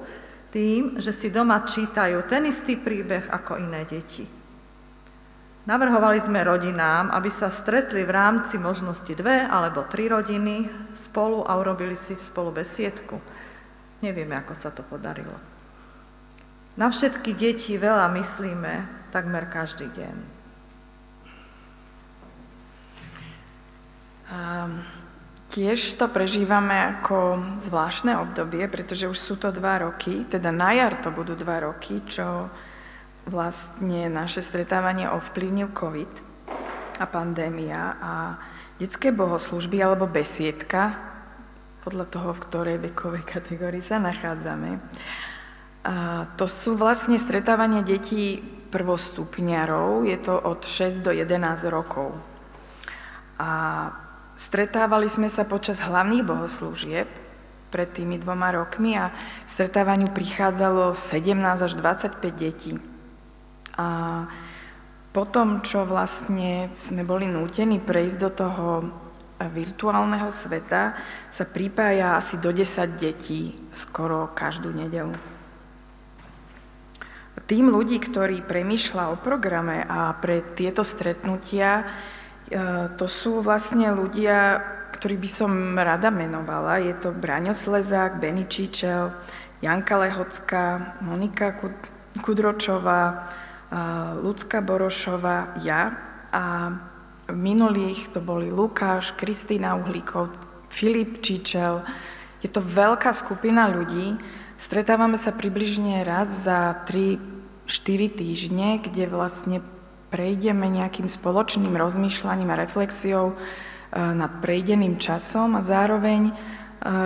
tým, 0.50 0.98
že 0.98 1.14
si 1.14 1.30
doma 1.30 1.62
čítajú 1.62 2.26
ten 2.26 2.48
istý 2.48 2.74
príbeh 2.80 3.30
ako 3.30 3.60
iné 3.60 3.86
deti. 3.86 4.26
Navrhovali 5.60 6.18
sme 6.24 6.40
rodinám, 6.40 7.12
aby 7.12 7.28
sa 7.28 7.52
stretli 7.52 8.02
v 8.02 8.10
rámci 8.10 8.56
možnosti 8.56 9.12
dve 9.12 9.44
alebo 9.44 9.86
tri 9.86 10.08
rodiny 10.08 10.66
spolu 10.96 11.44
a 11.44 11.54
urobili 11.60 11.94
si 11.94 12.16
spolu 12.16 12.50
besiedku. 12.50 13.20
Nevieme, 14.00 14.40
ako 14.40 14.56
sa 14.56 14.72
to 14.72 14.80
podarilo. 14.80 15.36
Na 16.80 16.88
všetky 16.88 17.36
deti 17.36 17.76
veľa 17.76 18.08
myslíme 18.08 18.72
takmer 19.12 19.52
každý 19.52 19.92
deň. 19.92 20.39
Um, 24.30 24.86
tiež 25.50 25.98
to 25.98 26.06
prežívame 26.06 26.78
ako 26.98 27.42
zvláštne 27.58 28.14
obdobie, 28.22 28.70
pretože 28.70 29.10
už 29.10 29.18
sú 29.18 29.34
to 29.34 29.50
dva 29.50 29.82
roky, 29.82 30.22
teda 30.30 30.54
na 30.54 30.70
jar 30.70 31.02
to 31.02 31.10
budú 31.10 31.34
dva 31.34 31.66
roky, 31.66 31.98
čo 32.06 32.46
vlastne 33.26 34.06
naše 34.06 34.40
stretávanie 34.40 35.10
ovplyvnil 35.10 35.74
COVID 35.74 36.12
a 37.02 37.04
pandémia 37.10 37.98
a 37.98 38.12
detské 38.78 39.10
bohoslužby 39.10 39.82
alebo 39.82 40.06
besiedka, 40.06 41.10
podľa 41.80 42.06
toho, 42.12 42.30
v 42.36 42.42
ktorej 42.44 42.76
vekovej 42.92 43.24
kategórii 43.24 43.80
sa 43.80 43.96
nachádzame. 43.98 44.78
A 45.80 46.28
to 46.36 46.44
sú 46.44 46.76
vlastne 46.76 47.16
stretávania 47.16 47.80
detí 47.80 48.44
prvostupňarov, 48.68 50.04
je 50.04 50.18
to 50.20 50.36
od 50.36 50.60
6 50.62 51.00
do 51.00 51.10
11 51.10 51.72
rokov. 51.72 52.12
A 53.40 53.48
stretávali 54.40 55.12
sme 55.12 55.28
sa 55.28 55.44
počas 55.44 55.84
hlavných 55.84 56.24
bohoslúžieb 56.24 57.04
pred 57.68 57.88
tými 57.92 58.16
dvoma 58.16 58.56
rokmi 58.56 58.96
a 58.96 59.12
stretávaniu 59.44 60.08
prichádzalo 60.08 60.96
17 60.96 61.36
až 61.44 61.72
25 61.76 62.16
detí. 62.32 62.80
A 63.76 64.24
potom, 65.12 65.60
čo 65.60 65.84
vlastne 65.84 66.72
sme 66.80 67.04
boli 67.04 67.28
nútení 67.28 67.78
prejsť 67.78 68.16
do 68.16 68.30
toho 68.32 68.68
virtuálneho 69.40 70.32
sveta, 70.32 70.96
sa 71.28 71.44
pripája 71.44 72.16
asi 72.16 72.40
do 72.40 72.50
10 72.50 72.96
detí 72.96 73.56
skoro 73.76 74.32
každú 74.32 74.72
nedelu. 74.72 75.12
Tým 77.48 77.66
ľudí, 77.66 77.98
ktorí 77.98 78.46
premýšľa 78.46 79.10
o 79.10 79.16
programe 79.18 79.82
a 79.82 80.14
pre 80.14 80.54
tieto 80.54 80.86
stretnutia, 80.86 81.82
to 82.98 83.06
sú 83.06 83.40
vlastne 83.40 83.94
ľudia, 83.94 84.58
ktorí 84.98 85.16
by 85.22 85.30
som 85.30 85.78
rada 85.78 86.10
menovala. 86.10 86.82
Je 86.82 86.92
to 86.98 87.14
Braňo 87.14 87.54
Slezák, 87.54 88.18
Beni 88.18 88.44
Číčel, 88.50 89.14
Janka 89.62 89.96
Lehocká, 90.02 90.98
Monika 90.98 91.54
Kudročová, 92.20 93.30
Lucka 94.18 94.58
Borošova, 94.58 95.62
ja 95.62 95.94
a 96.34 96.74
v 97.30 97.38
minulých 97.38 98.10
to 98.10 98.18
boli 98.18 98.50
Lukáš, 98.50 99.14
Kristýna 99.14 99.78
Uhlíkov, 99.78 100.34
Filip 100.66 101.22
Čičel. 101.22 101.86
Je 102.42 102.50
to 102.50 102.58
veľká 102.58 103.14
skupina 103.14 103.70
ľudí. 103.70 104.18
Stretávame 104.58 105.14
sa 105.14 105.30
približne 105.30 106.02
raz 106.02 106.26
za 106.42 106.82
3-4 106.90 108.18
týždne, 108.18 108.82
kde 108.82 109.06
vlastne 109.06 109.62
prejdeme 110.10 110.66
nejakým 110.66 111.06
spoločným 111.06 111.72
rozmýšľaním 111.78 112.50
a 112.50 112.60
reflexiou 112.60 113.32
e, 113.32 113.34
nad 113.96 114.42
prejdeným 114.42 114.98
časom 114.98 115.56
a 115.56 115.64
zároveň 115.64 116.30
e, 116.30 116.32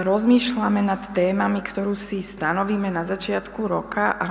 rozmýšľame 0.03 0.81
nad 0.83 1.13
témami, 1.13 1.61
ktorú 1.61 1.93
si 1.93 2.25
stanovíme 2.25 2.89
na 2.89 3.05
začiatku 3.07 3.61
roka 3.69 4.17
a 4.17 4.31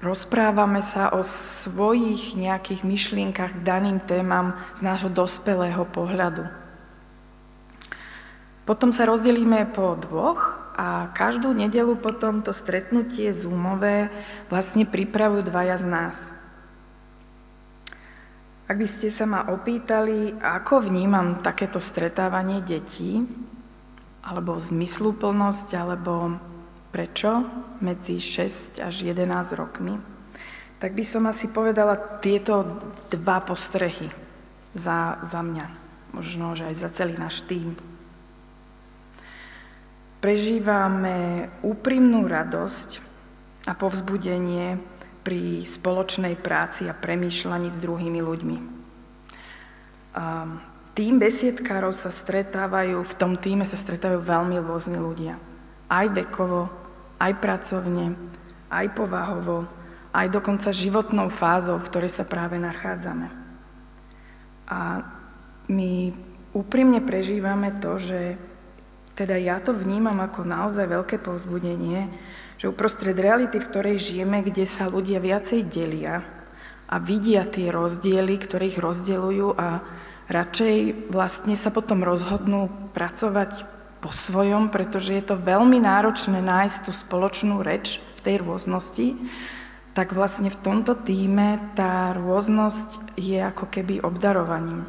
Rozprávame 0.00 0.80
sa 0.80 1.12
o 1.12 1.20
svojich 1.20 2.32
nejakých 2.32 2.88
myšlienkach 2.88 3.60
k 3.60 3.64
daným 3.68 4.00
témam 4.00 4.56
z 4.72 4.80
nášho 4.80 5.12
dospelého 5.12 5.84
pohľadu. 5.92 6.48
Potom 8.64 8.96
sa 8.96 9.04
rozdelíme 9.04 9.68
po 9.76 10.00
dvoch 10.00 10.56
a 10.72 11.12
každú 11.12 11.52
nedelu 11.52 12.00
potom 12.00 12.40
to 12.40 12.56
stretnutie 12.56 13.28
Zoomové 13.36 14.08
vlastne 14.48 14.88
pripravujú 14.88 15.44
dvaja 15.44 15.76
z 15.76 15.84
nás. 15.84 16.16
Ak 18.70 18.78
by 18.78 18.86
ste 18.86 19.10
sa 19.10 19.26
ma 19.26 19.50
opýtali, 19.50 20.38
ako 20.38 20.86
vnímam 20.86 21.42
takéto 21.42 21.82
stretávanie 21.82 22.62
detí, 22.62 23.18
alebo 24.22 24.54
zmysluplnosť, 24.54 25.74
alebo 25.74 26.38
Prečo? 26.90 27.46
Medzi 27.78 28.18
6 28.18 28.82
až 28.82 28.94
11 29.06 29.54
rokmi. 29.54 29.94
Tak 30.82 30.90
by 30.90 31.04
som 31.06 31.30
asi 31.30 31.46
povedala 31.46 31.94
tieto 32.18 32.66
dva 33.06 33.38
postrehy 33.46 34.10
za, 34.74 35.22
za 35.22 35.40
mňa. 35.40 35.66
Možno, 36.10 36.58
že 36.58 36.66
aj 36.66 36.76
za 36.82 36.90
celý 36.90 37.14
náš 37.14 37.46
tým. 37.46 37.78
Prežívame 40.18 41.48
úprimnú 41.62 42.26
radosť 42.26 42.98
a 43.70 43.72
povzbudenie 43.78 44.82
pri 45.20 45.64
spoločnej 45.68 46.36
práci 46.40 46.88
a 46.88 46.96
premýšľaní 46.96 47.68
s 47.68 47.78
druhými 47.78 48.20
ľuďmi. 48.24 48.56
A 50.16 50.24
tým 50.96 51.22
besiedkárov 51.22 51.94
sa 51.94 52.10
stretávajú, 52.10 53.00
v 53.06 53.14
tom 53.14 53.38
týme 53.38 53.62
sa 53.64 53.78
stretávajú 53.78 54.20
veľmi 54.20 54.56
rôzni 54.58 54.98
ľudia. 54.98 55.38
Aj 55.86 56.06
vekovo, 56.10 56.66
aj 57.20 57.32
pracovne, 57.38 58.18
aj 58.72 58.86
povahovo, 58.96 59.68
aj 60.10 60.26
dokonca 60.28 60.74
životnou 60.74 61.30
fázou, 61.30 61.78
v 61.78 61.86
ktorej 61.86 62.10
sa 62.10 62.26
práve 62.26 62.58
nachádzame. 62.58 63.30
A 64.66 65.06
my 65.70 66.14
úprimne 66.50 66.98
prežívame 67.02 67.70
to, 67.78 67.98
že 67.98 68.34
teda 69.14 69.38
ja 69.38 69.62
to 69.62 69.70
vnímam 69.70 70.18
ako 70.18 70.42
naozaj 70.42 70.86
veľké 70.90 71.22
povzbudenie, 71.22 72.10
že 72.60 72.68
uprostred 72.68 73.16
reality, 73.16 73.56
v 73.56 73.68
ktorej 73.72 73.96
žijeme, 73.96 74.44
kde 74.44 74.68
sa 74.68 74.84
ľudia 74.84 75.16
viacej 75.16 75.64
delia 75.64 76.20
a 76.92 77.00
vidia 77.00 77.48
tie 77.48 77.72
rozdiely, 77.72 78.36
ktoré 78.36 78.68
ich 78.68 78.76
rozdeľujú 78.76 79.56
a 79.56 79.80
radšej 80.28 81.08
vlastne 81.08 81.56
sa 81.56 81.72
potom 81.72 82.04
rozhodnú 82.04 82.68
pracovať 82.92 83.64
po 84.04 84.12
svojom, 84.12 84.68
pretože 84.68 85.16
je 85.16 85.24
to 85.24 85.40
veľmi 85.40 85.80
náročné 85.80 86.44
nájsť 86.44 86.78
tú 86.84 86.92
spoločnú 86.92 87.64
reč 87.64 87.96
v 88.20 88.20
tej 88.28 88.36
rôznosti, 88.44 89.16
tak 89.96 90.12
vlastne 90.12 90.52
v 90.52 90.60
tomto 90.60 90.92
týme 91.00 91.72
tá 91.72 92.12
rôznosť 92.12 93.16
je 93.16 93.40
ako 93.40 93.72
keby 93.72 94.04
obdarovaním. 94.04 94.84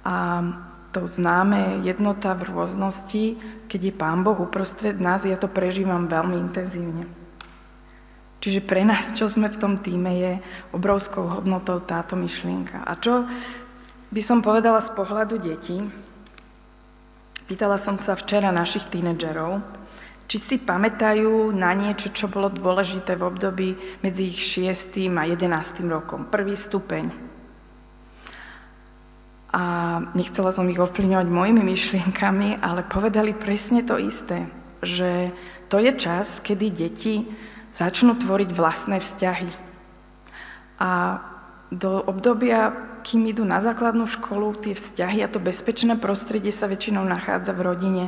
A 0.00 0.40
to 0.90 1.06
známe 1.06 1.86
jednota 1.86 2.34
v 2.34 2.50
rôznosti, 2.50 3.38
keď 3.70 3.80
je 3.80 3.92
Pán 3.94 4.26
Boh 4.26 4.38
uprostred 4.38 4.98
nás, 4.98 5.22
ja 5.22 5.38
to 5.38 5.46
prežívam 5.46 6.10
veľmi 6.10 6.34
intenzívne. 6.34 7.06
Čiže 8.40 8.64
pre 8.64 8.82
nás, 8.82 9.12
čo 9.12 9.28
sme 9.28 9.52
v 9.52 9.60
tom 9.60 9.76
týme, 9.78 10.10
je 10.16 10.32
obrovskou 10.72 11.28
hodnotou 11.28 11.78
táto 11.84 12.16
myšlienka. 12.16 12.82
A 12.82 12.96
čo 12.96 13.28
by 14.10 14.20
som 14.24 14.40
povedala 14.40 14.80
z 14.80 14.90
pohľadu 14.96 15.36
detí, 15.38 15.78
pýtala 17.44 17.76
som 17.76 18.00
sa 18.00 18.16
včera 18.16 18.48
našich 18.50 18.88
tínedžerov, 18.88 19.60
či 20.30 20.38
si 20.38 20.56
pamätajú 20.56 21.50
na 21.52 21.74
niečo, 21.74 22.10
čo 22.14 22.30
bolo 22.30 22.48
dôležité 22.48 23.18
v 23.18 23.26
období 23.28 23.68
medzi 24.00 24.30
ich 24.30 24.40
6. 24.40 24.94
a 25.10 25.22
11. 25.26 25.46
rokom. 25.90 26.26
Prvý 26.26 26.54
stupeň, 26.54 27.29
a 29.50 29.64
nechcela 30.14 30.54
som 30.54 30.70
ich 30.70 30.78
ovplyvňovať 30.78 31.26
mojimi 31.26 31.62
myšlienkami, 31.66 32.62
ale 32.62 32.86
povedali 32.86 33.34
presne 33.34 33.82
to 33.82 33.98
isté, 33.98 34.46
že 34.78 35.34
to 35.66 35.82
je 35.82 35.90
čas, 35.98 36.38
kedy 36.38 36.70
deti 36.70 37.26
začnú 37.74 38.14
tvoriť 38.18 38.50
vlastné 38.54 39.02
vzťahy. 39.02 39.50
A 40.78 41.20
do 41.70 42.02
obdobia, 42.02 42.74
kým 43.02 43.26
idú 43.26 43.42
na 43.46 43.62
základnú 43.62 44.06
školu, 44.06 44.54
tie 44.58 44.74
vzťahy 44.74 45.22
a 45.22 45.30
to 45.30 45.42
bezpečné 45.42 45.98
prostredie 45.98 46.50
sa 46.54 46.70
väčšinou 46.70 47.02
nachádza 47.06 47.54
v 47.54 47.64
rodine 47.66 48.04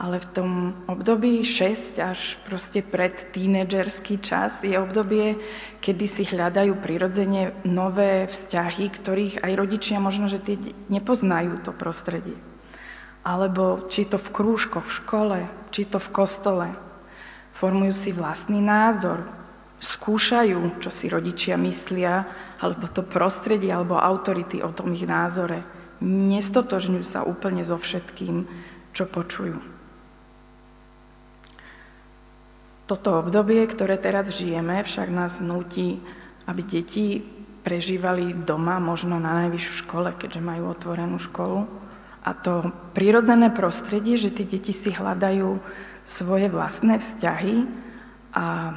ale 0.00 0.18
v 0.18 0.30
tom 0.34 0.50
období 0.90 1.46
6 1.46 2.00
až 2.02 2.40
proste 2.42 2.82
pred 2.82 3.14
tínedžerský 3.30 4.18
čas 4.18 4.64
je 4.66 4.74
obdobie, 4.74 5.38
kedy 5.78 6.06
si 6.10 6.22
hľadajú 6.26 6.74
prirodzene 6.82 7.54
nové 7.62 8.26
vzťahy, 8.26 8.90
ktorých 8.90 9.34
aj 9.46 9.52
rodičia 9.54 10.02
možno, 10.02 10.26
že 10.26 10.42
tie 10.42 10.58
nepoznajú 10.90 11.62
to 11.62 11.70
prostredie. 11.70 12.34
Alebo 13.22 13.86
či 13.86 14.02
to 14.02 14.18
v 14.18 14.28
krúžkoch, 14.34 14.82
v 14.82 14.96
škole, 14.98 15.38
či 15.70 15.86
to 15.86 16.02
v 16.02 16.08
kostole. 16.10 16.68
Formujú 17.54 17.94
si 17.94 18.10
vlastný 18.10 18.58
názor, 18.58 19.22
skúšajú, 19.78 20.82
čo 20.82 20.90
si 20.90 21.06
rodičia 21.06 21.54
myslia, 21.58 22.26
alebo 22.58 22.90
to 22.90 23.06
prostredie, 23.06 23.70
alebo 23.70 23.98
autority 23.98 24.62
o 24.62 24.74
tom 24.74 24.94
ich 24.94 25.06
názore. 25.06 25.62
Nestotožňujú 26.02 27.06
sa 27.06 27.22
úplne 27.22 27.62
so 27.62 27.78
všetkým, 27.78 28.50
čo 28.90 29.06
počujú. 29.06 29.81
Toto 32.86 33.22
obdobie, 33.22 33.62
ktoré 33.64 33.94
teraz 33.96 34.34
žijeme, 34.34 34.82
však 34.82 35.08
nás 35.08 35.38
nutí, 35.38 36.02
aby 36.50 36.60
deti 36.66 37.22
prežívali 37.62 38.34
doma, 38.34 38.82
možno 38.82 39.22
na 39.22 39.46
najvyš 39.46 39.64
v 39.70 39.78
škole, 39.86 40.08
keďže 40.18 40.42
majú 40.42 40.74
otvorenú 40.74 41.16
školu. 41.22 41.70
A 42.22 42.30
to 42.34 42.70
prirodzené 42.94 43.50
prostredie, 43.50 44.18
že 44.18 44.34
tie 44.34 44.46
deti 44.46 44.74
si 44.74 44.90
hľadajú 44.90 45.58
svoje 46.02 46.50
vlastné 46.50 46.98
vzťahy 46.98 47.66
a 48.34 48.74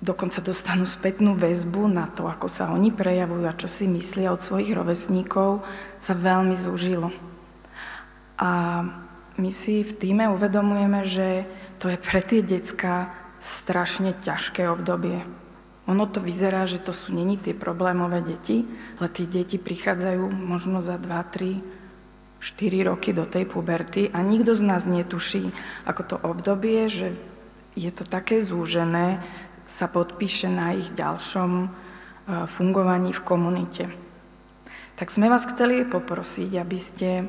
dokonca 0.00 0.40
dostanú 0.40 0.88
spätnú 0.88 1.36
väzbu 1.36 1.88
na 1.92 2.08
to, 2.08 2.24
ako 2.24 2.48
sa 2.48 2.72
oni 2.72 2.88
prejavujú 2.88 3.44
a 3.44 3.56
čo 3.56 3.68
si 3.68 3.84
myslia 3.84 4.32
od 4.32 4.40
svojich 4.40 4.72
rovesníkov, 4.72 5.60
sa 6.00 6.16
veľmi 6.16 6.56
zúžilo. 6.56 7.12
A 8.40 8.80
my 9.36 9.50
si 9.52 9.84
v 9.84 9.92
týme 9.92 10.24
uvedomujeme, 10.32 11.04
že 11.04 11.44
to 11.80 11.88
je 11.88 11.96
pre 11.96 12.20
tie 12.20 12.44
decka 12.44 13.08
strašne 13.40 14.12
ťažké 14.20 14.68
obdobie. 14.68 15.24
Ono 15.88 16.04
to 16.06 16.20
vyzerá, 16.20 16.68
že 16.68 16.78
to 16.78 16.92
sú 16.92 17.10
není 17.10 17.40
tie 17.40 17.56
problémové 17.56 18.20
deti, 18.20 18.68
ale 19.00 19.08
tie 19.08 19.24
deti 19.24 19.56
prichádzajú 19.56 20.28
možno 20.28 20.84
za 20.84 21.00
2, 21.00 21.08
3, 21.08 21.58
4 22.38 22.88
roky 22.88 23.16
do 23.16 23.24
tej 23.24 23.48
puberty 23.48 24.12
a 24.12 24.20
nikto 24.20 24.52
z 24.52 24.62
nás 24.62 24.84
netuší, 24.84 25.50
ako 25.88 26.02
to 26.04 26.16
obdobie, 26.20 26.86
že 26.92 27.16
je 27.74 27.90
to 27.90 28.04
také 28.04 28.44
zúžené, 28.44 29.24
sa 29.64 29.88
podpíše 29.88 30.52
na 30.52 30.76
ich 30.76 30.92
ďalšom 30.92 31.50
e, 31.64 31.68
fungovaní 32.50 33.14
v 33.14 33.24
komunite. 33.24 33.84
Tak 34.98 35.08
sme 35.14 35.30
vás 35.30 35.46
chceli 35.48 35.86
poprosiť, 35.86 36.50
aby 36.60 36.78
ste 36.78 37.10
e, 37.22 37.24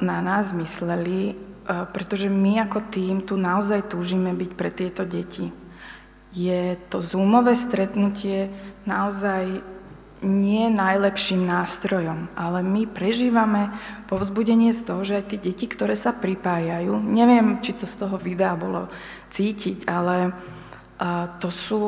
na 0.00 0.18
nás 0.22 0.54
mysleli 0.54 1.34
pretože 1.66 2.30
my 2.30 2.62
ako 2.64 2.88
tým 2.94 3.26
tu 3.26 3.34
naozaj 3.34 3.90
túžime 3.90 4.30
byť 4.32 4.50
pre 4.54 4.70
tieto 4.70 5.02
deti. 5.02 5.50
Je 6.30 6.78
to 6.88 7.02
zoomové 7.02 7.58
stretnutie 7.58 8.48
naozaj 8.86 9.62
nie 10.24 10.72
najlepším 10.72 11.44
nástrojom, 11.44 12.32
ale 12.32 12.64
my 12.64 12.88
prežívame 12.88 13.76
povzbudenie 14.08 14.72
z 14.72 14.80
toho, 14.80 15.04
že 15.04 15.20
aj 15.20 15.24
tie 15.28 15.38
deti, 15.52 15.68
ktoré 15.68 15.92
sa 15.92 16.16
pripájajú, 16.16 16.96
neviem, 17.04 17.60
či 17.60 17.76
to 17.76 17.84
z 17.84 18.00
toho 18.00 18.16
videa 18.16 18.56
bolo 18.56 18.88
cítiť, 19.28 19.84
ale 19.84 20.32
to 21.36 21.52
sú 21.52 21.82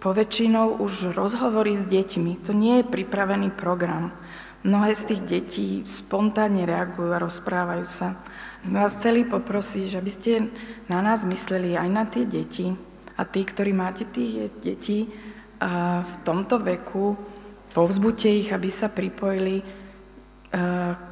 poväčšinou 0.00 0.80
už 0.80 1.12
rozhovory 1.12 1.76
s 1.76 1.84
deťmi. 1.84 2.48
To 2.48 2.56
nie 2.56 2.80
je 2.80 2.88
pripravený 2.88 3.52
program. 3.52 4.16
Mnohé 4.60 4.92
z 4.92 5.02
tých 5.08 5.22
detí 5.24 5.68
spontánne 5.88 6.68
reagujú 6.68 7.08
a 7.16 7.24
rozprávajú 7.24 7.86
sa. 7.88 8.20
Sme 8.60 8.84
vás 8.84 8.92
chceli 9.00 9.24
poprosiť, 9.24 9.84
že 9.88 10.00
by 10.04 10.10
ste 10.12 10.32
na 10.84 11.00
nás 11.00 11.24
mysleli 11.24 11.80
aj 11.80 11.88
na 11.88 12.04
tie 12.04 12.28
deti 12.28 12.68
a 13.16 13.24
tí, 13.24 13.40
ktorí 13.40 13.72
máte 13.72 14.04
tých 14.04 14.52
detí 14.60 15.08
v 16.04 16.14
tomto 16.24 16.60
veku, 16.60 17.16
povzbuďte 17.72 18.28
ich, 18.28 18.48
aby 18.52 18.68
sa 18.68 18.92
pripojili 18.92 19.64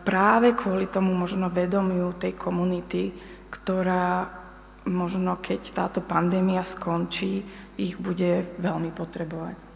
práve 0.05 0.53
kvôli 0.53 0.90
tomu 0.92 1.16
možno 1.16 1.49
vedomiu 1.49 2.16
tej 2.20 2.36
komunity, 2.36 3.16
ktorá 3.49 4.28
možno 4.88 5.40
keď 5.40 5.61
táto 5.72 6.01
pandémia 6.05 6.61
skončí, 6.64 7.44
ich 7.80 7.96
bude 7.96 8.44
veľmi 8.61 8.92
potrebovať. 8.92 9.67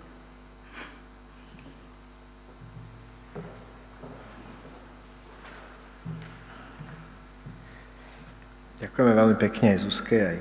Ďakujeme 8.83 9.14
veľmi 9.14 9.37
pekne 9.39 9.78
aj 9.78 9.87
Zuzke, 9.87 10.18
aj, 10.18 10.39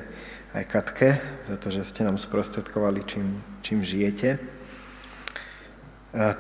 aj 0.58 0.64
Katke 0.66 1.22
za 1.46 1.62
to, 1.62 1.70
že 1.70 1.86
ste 1.86 2.02
nám 2.02 2.18
sprostredkovali, 2.18 3.06
čím, 3.06 3.38
čím 3.62 3.86
žijete. 3.86 4.30
E, 4.34 4.40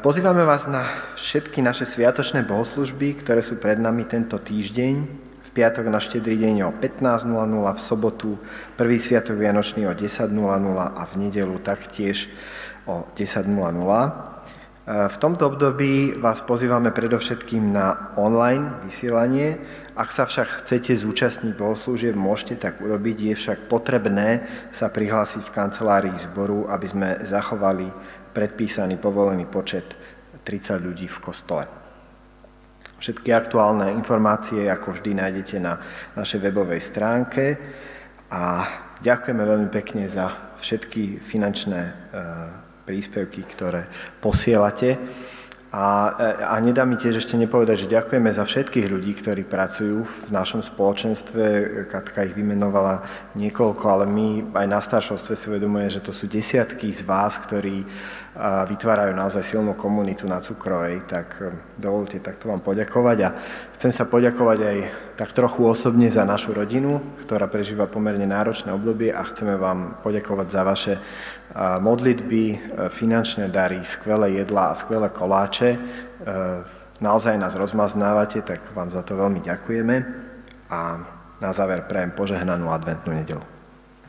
pozývame 0.02 0.41
vás 0.41 0.66
na 0.66 0.89
všetky 1.14 1.62
naše 1.62 1.86
sviatočné 1.86 2.41
bohoslužby, 2.41 3.22
ktoré 3.22 3.45
sú 3.45 3.62
pred 3.62 3.78
nami 3.78 4.10
tento 4.10 4.41
týždeň. 4.41 4.95
V 5.45 5.49
piatok 5.54 5.93
na 5.93 6.02
štedrý 6.02 6.41
deň 6.41 6.66
o 6.66 6.74
15.00, 6.74 7.22
v 7.70 7.82
sobotu 7.86 8.41
prvý 8.82 8.97
sviatok 8.97 9.38
Vianočný 9.38 9.86
o 9.86 9.93
10.00 9.93 10.34
a 10.74 11.04
v 11.06 11.14
nedelu 11.22 11.62
taktiež 11.62 12.34
o 12.89 13.06
10.00. 13.14 14.31
V 14.82 15.18
tomto 15.22 15.46
období 15.46 16.18
vás 16.18 16.42
pozývame 16.42 16.90
predovšetkým 16.90 17.70
na 17.70 18.18
online 18.18 18.82
vysielanie. 18.82 19.62
Ak 19.94 20.10
sa 20.10 20.26
však 20.26 20.66
chcete 20.66 20.98
zúčastniť 20.98 21.54
bohoslúžieb, 21.54 22.18
môžete 22.18 22.58
tak 22.58 22.82
urobiť. 22.82 23.18
Je 23.30 23.34
však 23.38 23.70
potrebné 23.70 24.42
sa 24.74 24.90
prihlásiť 24.90 25.46
v 25.46 25.54
kancelárii 25.54 26.18
zboru, 26.18 26.66
aby 26.66 26.88
sme 26.90 27.10
zachovali 27.22 27.94
predpísaný 28.34 28.98
povolený 28.98 29.46
počet 29.46 29.86
30 30.42 30.82
ľudí 30.82 31.06
v 31.06 31.22
kostole. 31.22 31.70
Všetky 32.98 33.30
aktuálne 33.38 33.94
informácie, 33.94 34.66
ako 34.66 34.98
vždy, 34.98 35.14
nájdete 35.14 35.62
na 35.62 35.78
našej 36.18 36.42
webovej 36.42 36.82
stránke 36.82 37.54
a 38.34 38.66
ďakujeme 39.06 39.46
veľmi 39.46 39.70
pekne 39.70 40.10
za 40.10 40.58
všetky 40.58 41.22
finančné 41.22 41.82
e, 41.86 41.94
príspevky, 42.92 43.48
ktoré 43.48 43.88
posielate. 44.20 45.00
A, 45.72 46.12
a 46.52 46.60
nedá 46.60 46.84
mi 46.84 47.00
tiež 47.00 47.24
ešte 47.24 47.39
nepovedať, 47.39 47.88
že 47.88 47.96
ďakujeme 47.96 48.28
za 48.28 48.44
všetkých 48.44 48.92
ľudí, 48.92 49.16
ktorí 49.16 49.48
pracujú 49.48 50.04
v 50.04 50.28
našom 50.28 50.60
spoločenstve. 50.60 51.44
Katka 51.88 52.28
ich 52.28 52.36
vymenovala 52.36 53.08
niekoľko, 53.39 53.86
ale 53.88 54.04
my 54.12 54.28
aj 54.52 54.68
na 54.68 54.84
staršovstve 54.84 55.32
si 55.32 55.48
uvedomujeme, 55.48 55.88
že 55.88 56.04
to 56.04 56.12
sú 56.12 56.28
desiatky 56.28 56.92
z 56.92 57.08
vás, 57.08 57.39
ktorí 57.39 57.88
vytvárajú 58.40 59.12
naozaj 59.12 59.44
silnú 59.44 59.76
komunitu 59.76 60.24
na 60.24 60.40
Cukrovej. 60.40 61.04
Tak 61.04 61.28
um, 61.44 61.52
dovolte 61.76 62.24
takto 62.24 62.48
vám 62.48 62.64
poďakovať 62.64 63.18
a 63.28 63.30
chcem 63.76 63.92
sa 63.92 64.08
poďakovať 64.08 64.60
aj 64.64 64.78
tak 65.20 65.36
trochu 65.36 65.68
osobne 65.68 66.08
za 66.08 66.24
našu 66.24 66.56
rodinu, 66.56 67.04
ktorá 67.28 67.52
prežíva 67.52 67.92
pomerne 67.92 68.24
náročné 68.24 68.72
obdobie 68.72 69.12
a 69.12 69.22
chceme 69.28 69.60
vám 69.60 70.00
poďakovať 70.02 70.48
za 70.48 70.62
vaše 70.64 70.94
modlitby, 71.60 72.44
finančné 72.90 73.52
dary, 73.52 73.84
skvelé 73.84 74.40
jedlá 74.40 74.74
a 74.74 74.80
skvelé 74.80 75.12
koláče. 75.12 75.78
naozaj 77.04 77.38
nás 77.38 77.54
rozmaznávate, 77.54 78.42
tak 78.42 78.66
vám 78.74 78.90
za 78.90 79.04
to 79.04 79.20
veľmi 79.20 79.44
ďakujeme 79.46 79.96
a 80.72 80.80
na 81.42 81.52
záver 81.52 81.86
prajem 81.86 82.16
požehnanú 82.16 82.72
adventnú 82.72 83.14
nedelu. 83.14 83.61